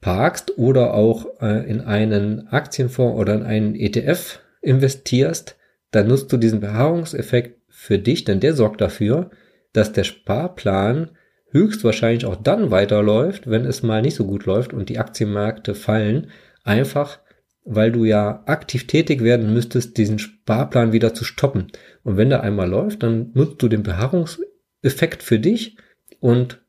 parkst 0.00 0.58
oder 0.58 0.94
auch 0.94 1.40
äh, 1.40 1.68
in 1.68 1.80
einen 1.80 2.48
Aktienfonds 2.48 3.18
oder 3.18 3.34
in 3.34 3.42
einen 3.42 3.74
ETF 3.74 4.40
investierst, 4.60 5.56
dann 5.90 6.08
nutzt 6.08 6.32
du 6.32 6.36
diesen 6.36 6.60
Beharrungseffekt 6.60 7.60
für 7.68 7.98
dich, 7.98 8.24
denn 8.24 8.40
der 8.40 8.54
sorgt 8.54 8.80
dafür, 8.80 9.30
dass 9.72 9.92
der 9.92 10.04
Sparplan 10.04 11.10
höchstwahrscheinlich 11.54 12.26
auch 12.26 12.36
dann 12.36 12.70
weiterläuft, 12.70 13.48
wenn 13.48 13.64
es 13.64 13.82
mal 13.82 14.02
nicht 14.02 14.16
so 14.16 14.26
gut 14.26 14.44
läuft 14.44 14.74
und 14.74 14.88
die 14.88 14.98
Aktienmärkte 14.98 15.74
fallen, 15.74 16.30
einfach 16.64 17.20
weil 17.64 17.92
du 17.92 18.04
ja 18.04 18.42
aktiv 18.44 18.86
tätig 18.86 19.22
werden 19.22 19.54
müsstest, 19.54 19.96
diesen 19.96 20.18
Sparplan 20.18 20.92
wieder 20.92 21.14
zu 21.14 21.24
stoppen. 21.24 21.68
Und 22.02 22.18
wenn 22.18 22.28
der 22.28 22.42
einmal 22.42 22.68
läuft, 22.68 23.02
dann 23.02 23.30
nutzt 23.32 23.62
du 23.62 23.68
den 23.68 23.82
Beharrungseffekt 23.82 25.22
für 25.22 25.38
dich 25.38 25.78
und 26.20 26.62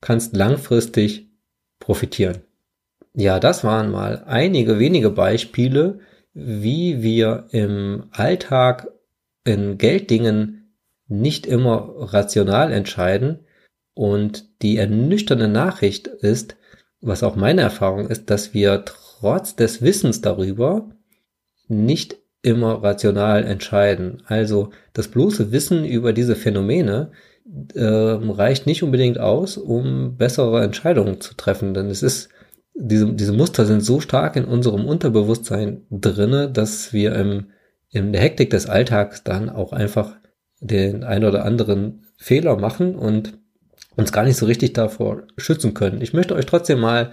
kannst 0.00 0.34
langfristig 0.34 1.30
profitieren. 1.80 2.38
Ja, 3.14 3.40
das 3.40 3.62
waren 3.62 3.90
mal 3.90 4.24
einige 4.26 4.78
wenige 4.78 5.10
Beispiele, 5.10 5.98
wie 6.32 7.02
wir 7.02 7.48
im 7.50 8.04
Alltag 8.10 8.88
in 9.44 9.76
Gelddingen 9.76 10.76
nicht 11.08 11.46
immer 11.46 11.92
rational 11.98 12.72
entscheiden, 12.72 13.40
und 13.94 14.62
die 14.62 14.76
ernüchternde 14.76 15.48
Nachricht 15.48 16.06
ist, 16.06 16.56
was 17.00 17.22
auch 17.22 17.36
meine 17.36 17.62
Erfahrung 17.62 18.08
ist, 18.08 18.30
dass 18.30 18.54
wir 18.54 18.84
trotz 18.84 19.56
des 19.56 19.82
Wissens 19.82 20.20
darüber 20.20 20.88
nicht 21.68 22.16
immer 22.42 22.82
rational 22.82 23.44
entscheiden. 23.44 24.22
Also 24.26 24.70
das 24.92 25.08
bloße 25.08 25.52
Wissen 25.52 25.84
über 25.84 26.12
diese 26.12 26.36
Phänomene 26.36 27.12
äh, 27.74 27.84
reicht 27.84 28.66
nicht 28.66 28.82
unbedingt 28.82 29.18
aus, 29.18 29.56
um 29.56 30.16
bessere 30.16 30.62
Entscheidungen 30.62 31.20
zu 31.20 31.34
treffen. 31.34 31.74
Denn 31.74 31.86
es 31.86 32.02
ist, 32.02 32.28
diese, 32.74 33.12
diese 33.12 33.32
Muster 33.32 33.66
sind 33.66 33.80
so 33.84 34.00
stark 34.00 34.36
in 34.36 34.44
unserem 34.44 34.86
Unterbewusstsein 34.86 35.82
drinne, 35.90 36.50
dass 36.50 36.92
wir 36.92 37.14
im, 37.14 37.46
in 37.90 38.12
der 38.12 38.22
Hektik 38.22 38.50
des 38.50 38.66
Alltags 38.66 39.22
dann 39.22 39.50
auch 39.50 39.72
einfach 39.72 40.16
den 40.60 41.04
ein 41.04 41.24
oder 41.24 41.44
anderen 41.44 42.06
Fehler 42.16 42.56
machen 42.56 42.94
und 42.94 43.38
uns 43.96 44.12
gar 44.12 44.24
nicht 44.24 44.36
so 44.36 44.46
richtig 44.46 44.72
davor 44.72 45.22
schützen 45.36 45.74
können. 45.74 46.00
Ich 46.00 46.12
möchte 46.12 46.34
euch 46.34 46.46
trotzdem 46.46 46.80
mal 46.80 47.12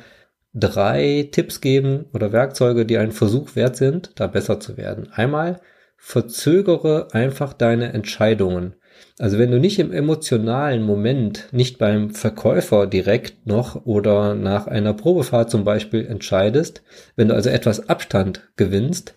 drei 0.54 1.30
Tipps 1.32 1.62
geben 1.62 2.06
oder 2.14 2.32
Werkzeuge, 2.32 2.86
die 2.86 2.98
einen 2.98 3.12
Versuch 3.12 3.56
wert 3.56 3.76
sind, 3.76 4.12
da 4.16 4.28
besser 4.28 4.60
zu 4.60 4.78
werden. 4.78 5.10
Einmal 5.12 5.62
verzögere 5.98 7.10
einfach 7.12 7.54
deine 7.54 7.94
Entscheidungen. 7.94 8.76
Also 9.18 9.38
wenn 9.38 9.52
du 9.52 9.60
nicht 9.60 9.80
im 9.80 9.92
emotionalen 9.92 10.84
Moment, 10.84 11.50
nicht 11.52 11.78
beim 11.78 12.12
Verkäufer 12.12 12.88
direkt 12.88 13.46
noch 13.46 13.86
oder 13.86 14.34
nach 14.34 14.68
einer 14.68 14.94
Probefahrt 14.94 15.50
zum 15.50 15.64
Beispiel 15.64 16.06
entscheidest, 16.06 16.84
wenn 17.16 17.28
du 17.28 17.36
also 17.36 17.50
etwas 17.50 17.90
Abstand 17.90 18.50
gewinnst, 18.56 19.14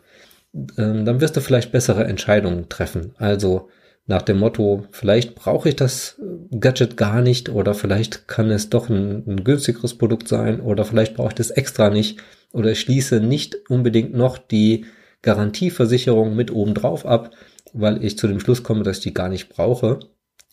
ähm, 0.77 1.05
dann 1.05 1.21
wirst 1.21 1.37
du 1.37 1.41
vielleicht 1.41 1.73
bessere 1.73 2.05
Entscheidungen 2.05 2.69
treffen. 2.69 3.15
Also 3.17 3.69
nach 4.07 4.23
dem 4.23 4.39
Motto, 4.39 4.87
vielleicht 4.91 5.35
brauche 5.35 5.69
ich 5.69 5.77
das 5.77 6.21
Gadget 6.51 6.97
gar 6.97 7.21
nicht 7.23 7.49
oder 7.49 7.75
vielleicht 7.75 8.27
kann 8.27 8.51
es 8.51 8.69
doch 8.69 8.89
ein, 8.89 9.23
ein 9.27 9.45
günstigeres 9.45 9.97
Produkt 9.97 10.29
sein 10.29 10.61
oder 10.61 10.85
vielleicht 10.85 11.15
brauche 11.15 11.29
ich 11.29 11.35
das 11.35 11.51
extra 11.51 11.89
nicht 11.89 12.21
oder 12.53 12.73
ich 12.73 12.81
schließe 12.81 13.21
nicht 13.21 13.71
unbedingt 13.71 14.15
noch 14.15 14.39
die 14.39 14.87
Garantieversicherung 15.23 16.35
mit 16.35 16.51
oben 16.51 16.75
drauf 16.75 17.07
ab, 17.07 17.31
weil 17.73 18.05
ich 18.05 18.19
zu 18.19 18.27
dem 18.27 18.41
Schluss 18.41 18.63
komme, 18.63 18.83
dass 18.83 18.99
ich 18.99 19.05
die 19.05 19.15
gar 19.15 19.29
nicht 19.29 19.49
brauche. 19.49 20.01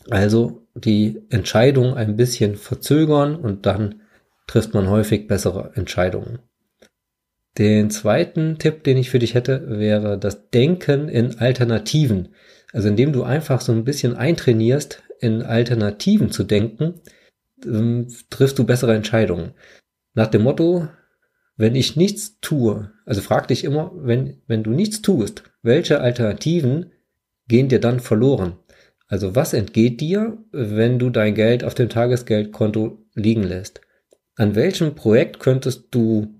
Also 0.09 0.67
die 0.75 1.21
Entscheidung 1.29 1.95
ein 1.95 2.15
bisschen 2.15 2.55
verzögern 2.55 3.35
und 3.35 3.65
dann 3.65 4.01
trifft 4.47 4.73
man 4.73 4.89
häufig 4.89 5.27
bessere 5.27 5.71
Entscheidungen. 5.75 6.39
Den 7.57 7.89
zweiten 7.89 8.57
Tipp, 8.57 8.83
den 8.83 8.97
ich 8.97 9.09
für 9.09 9.19
dich 9.19 9.33
hätte, 9.33 9.79
wäre 9.79 10.17
das 10.17 10.49
Denken 10.49 11.09
in 11.09 11.39
Alternativen. 11.39 12.29
Also 12.71 12.87
indem 12.87 13.13
du 13.13 13.23
einfach 13.23 13.61
so 13.61 13.71
ein 13.71 13.83
bisschen 13.83 14.15
eintrainierst, 14.15 15.03
in 15.19 15.41
Alternativen 15.41 16.31
zu 16.31 16.43
denken, 16.43 17.01
ähm, 17.65 18.07
triffst 18.29 18.57
du 18.57 18.65
bessere 18.65 18.95
Entscheidungen. 18.95 19.53
Nach 20.13 20.27
dem 20.27 20.43
Motto, 20.43 20.87
wenn 21.57 21.75
ich 21.75 21.95
nichts 21.95 22.39
tue, 22.39 22.91
also 23.05 23.21
frag 23.21 23.47
dich 23.47 23.63
immer, 23.63 23.91
wenn, 23.95 24.41
wenn 24.47 24.63
du 24.63 24.71
nichts 24.71 25.01
tust, 25.01 25.43
welche 25.61 25.99
Alternativen 25.99 26.91
gehen 27.47 27.67
dir 27.67 27.81
dann 27.81 27.99
verloren? 27.99 28.57
Also 29.07 29.35
was 29.35 29.53
entgeht 29.53 30.01
dir, 30.01 30.37
wenn 30.51 30.99
du 30.99 31.09
dein 31.09 31.33
Geld 31.33 31.63
auf 31.63 31.73
dem 31.73 31.89
Tagesgeldkonto 31.89 33.03
liegen 33.15 33.43
lässt? 33.43 33.81
An 34.35 34.55
welchem 34.55 34.95
Projekt 34.95 35.39
könntest 35.39 35.87
du 35.91 36.35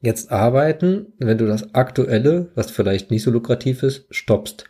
jetzt 0.00 0.30
arbeiten, 0.30 1.12
wenn 1.18 1.36
du 1.36 1.46
das 1.46 1.74
aktuelle, 1.74 2.50
was 2.54 2.70
vielleicht 2.70 3.10
nicht 3.10 3.24
so 3.24 3.30
lukrativ 3.30 3.82
ist, 3.82 4.06
stoppst? 4.10 4.64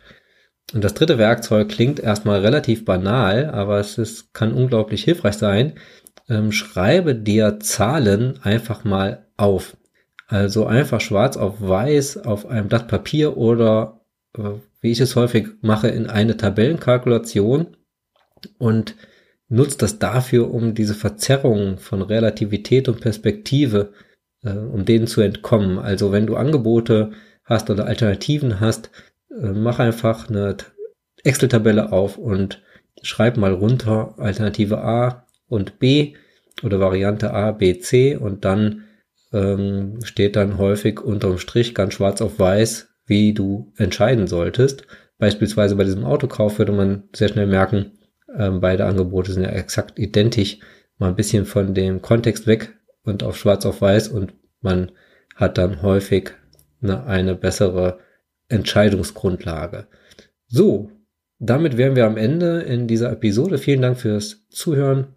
Und 0.73 0.83
das 0.83 0.93
dritte 0.93 1.17
Werkzeug 1.17 1.69
klingt 1.69 1.99
erstmal 1.99 2.41
relativ 2.41 2.85
banal, 2.85 3.49
aber 3.49 3.79
es 3.79 3.97
ist, 3.97 4.33
kann 4.33 4.53
unglaublich 4.53 5.03
hilfreich 5.03 5.35
sein. 5.35 5.73
Ähm, 6.29 6.51
schreibe 6.51 7.15
dir 7.15 7.59
Zahlen 7.59 8.39
einfach 8.43 8.83
mal 8.83 9.27
auf. 9.37 9.75
Also 10.27 10.65
einfach 10.65 11.01
schwarz 11.01 11.35
auf 11.35 11.55
weiß 11.59 12.19
auf 12.19 12.45
einem 12.45 12.69
Blatt 12.69 12.87
Papier 12.87 13.35
oder 13.35 14.01
äh, 14.37 14.51
wie 14.79 14.91
ich 14.91 15.01
es 15.01 15.15
häufig 15.15 15.47
mache, 15.61 15.89
in 15.89 16.07
eine 16.07 16.37
Tabellenkalkulation 16.37 17.75
und 18.57 18.95
nutzt 19.49 19.81
das 19.81 19.99
dafür, 19.99 20.53
um 20.53 20.73
diese 20.73 20.95
Verzerrungen 20.95 21.77
von 21.77 22.01
Relativität 22.01 22.87
und 22.87 23.01
Perspektive, 23.01 23.91
äh, 24.43 24.51
um 24.51 24.85
denen 24.85 25.07
zu 25.07 25.19
entkommen. 25.21 25.77
Also 25.77 26.13
wenn 26.13 26.27
du 26.27 26.37
Angebote 26.37 27.11
hast 27.43 27.69
oder 27.69 27.85
Alternativen 27.85 28.61
hast, 28.61 28.89
mach 29.39 29.79
einfach 29.79 30.29
eine 30.29 30.57
Excel-Tabelle 31.23 31.91
auf 31.91 32.17
und 32.17 32.61
schreib 33.01 33.37
mal 33.37 33.53
runter 33.53 34.15
Alternative 34.17 34.79
A 34.79 35.27
und 35.47 35.79
B 35.79 36.15
oder 36.63 36.79
Variante 36.79 37.33
A, 37.33 37.51
B, 37.51 37.79
C 37.79 38.15
und 38.15 38.45
dann 38.45 38.85
ähm, 39.33 39.99
steht 40.03 40.35
dann 40.35 40.57
häufig 40.57 40.99
unterm 40.99 41.37
Strich 41.37 41.73
ganz 41.73 41.93
schwarz 41.93 42.21
auf 42.21 42.39
weiß, 42.39 42.89
wie 43.05 43.33
du 43.33 43.71
entscheiden 43.77 44.27
solltest. 44.27 44.85
Beispielsweise 45.17 45.75
bei 45.75 45.83
diesem 45.83 46.03
Autokauf 46.03 46.59
würde 46.59 46.71
man 46.71 47.03
sehr 47.15 47.29
schnell 47.29 47.47
merken, 47.47 47.91
ähm, 48.37 48.61
beide 48.61 48.85
Angebote 48.85 49.31
sind 49.31 49.43
ja 49.43 49.49
exakt 49.49 49.99
identisch, 49.99 50.59
mal 50.97 51.09
ein 51.09 51.15
bisschen 51.15 51.45
von 51.45 51.73
dem 51.73 52.01
Kontext 52.01 52.47
weg 52.47 52.73
und 53.03 53.23
auf 53.23 53.37
schwarz 53.37 53.65
auf 53.65 53.81
weiß 53.81 54.09
und 54.09 54.33
man 54.61 54.91
hat 55.35 55.57
dann 55.57 55.81
häufig 55.81 56.31
eine, 56.81 57.05
eine 57.05 57.35
bessere 57.35 57.99
Entscheidungsgrundlage. 58.51 59.87
So, 60.47 60.91
damit 61.39 61.77
wären 61.77 61.95
wir 61.95 62.05
am 62.05 62.17
Ende 62.17 62.61
in 62.61 62.87
dieser 62.87 63.11
Episode. 63.11 63.57
Vielen 63.57 63.81
Dank 63.81 63.97
fürs 63.97 64.47
Zuhören. 64.49 65.15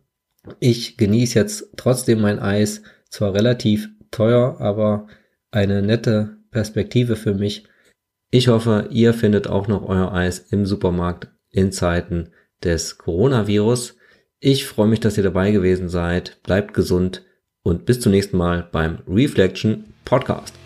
Ich 0.61 0.97
genieße 0.97 1.38
jetzt 1.38 1.68
trotzdem 1.77 2.20
mein 2.20 2.38
Eis, 2.38 2.83
zwar 3.11 3.35
relativ 3.35 3.88
teuer, 4.11 4.57
aber 4.61 5.07
eine 5.51 5.83
nette 5.83 6.38
Perspektive 6.51 7.16
für 7.16 7.35
mich. 7.35 7.66
Ich 8.31 8.49
hoffe, 8.49 8.88
ihr 8.90 9.14
findet 9.14 9.47
auch 9.47 9.68
noch 9.68 9.88
euer 9.88 10.12
Eis 10.12 10.38
im 10.51 10.66
Supermarkt 10.66 11.29
in 11.51 11.73
Zeiten 11.73 12.31
des 12.62 12.99
Coronavirus. 12.99 13.97
Ich 14.40 14.66
freue 14.66 14.88
mich, 14.88 15.01
dass 15.01 15.16
ihr 15.16 15.23
dabei 15.23 15.51
gewesen 15.51 15.88
seid. 15.88 16.42
Bleibt 16.42 16.75
gesund 16.75 17.25
und 17.62 17.87
bis 17.87 18.01
zum 18.01 18.12
nächsten 18.12 18.37
Mal 18.37 18.68
beim 18.73 18.99
Reflection 19.07 19.85
Podcast. 20.05 20.63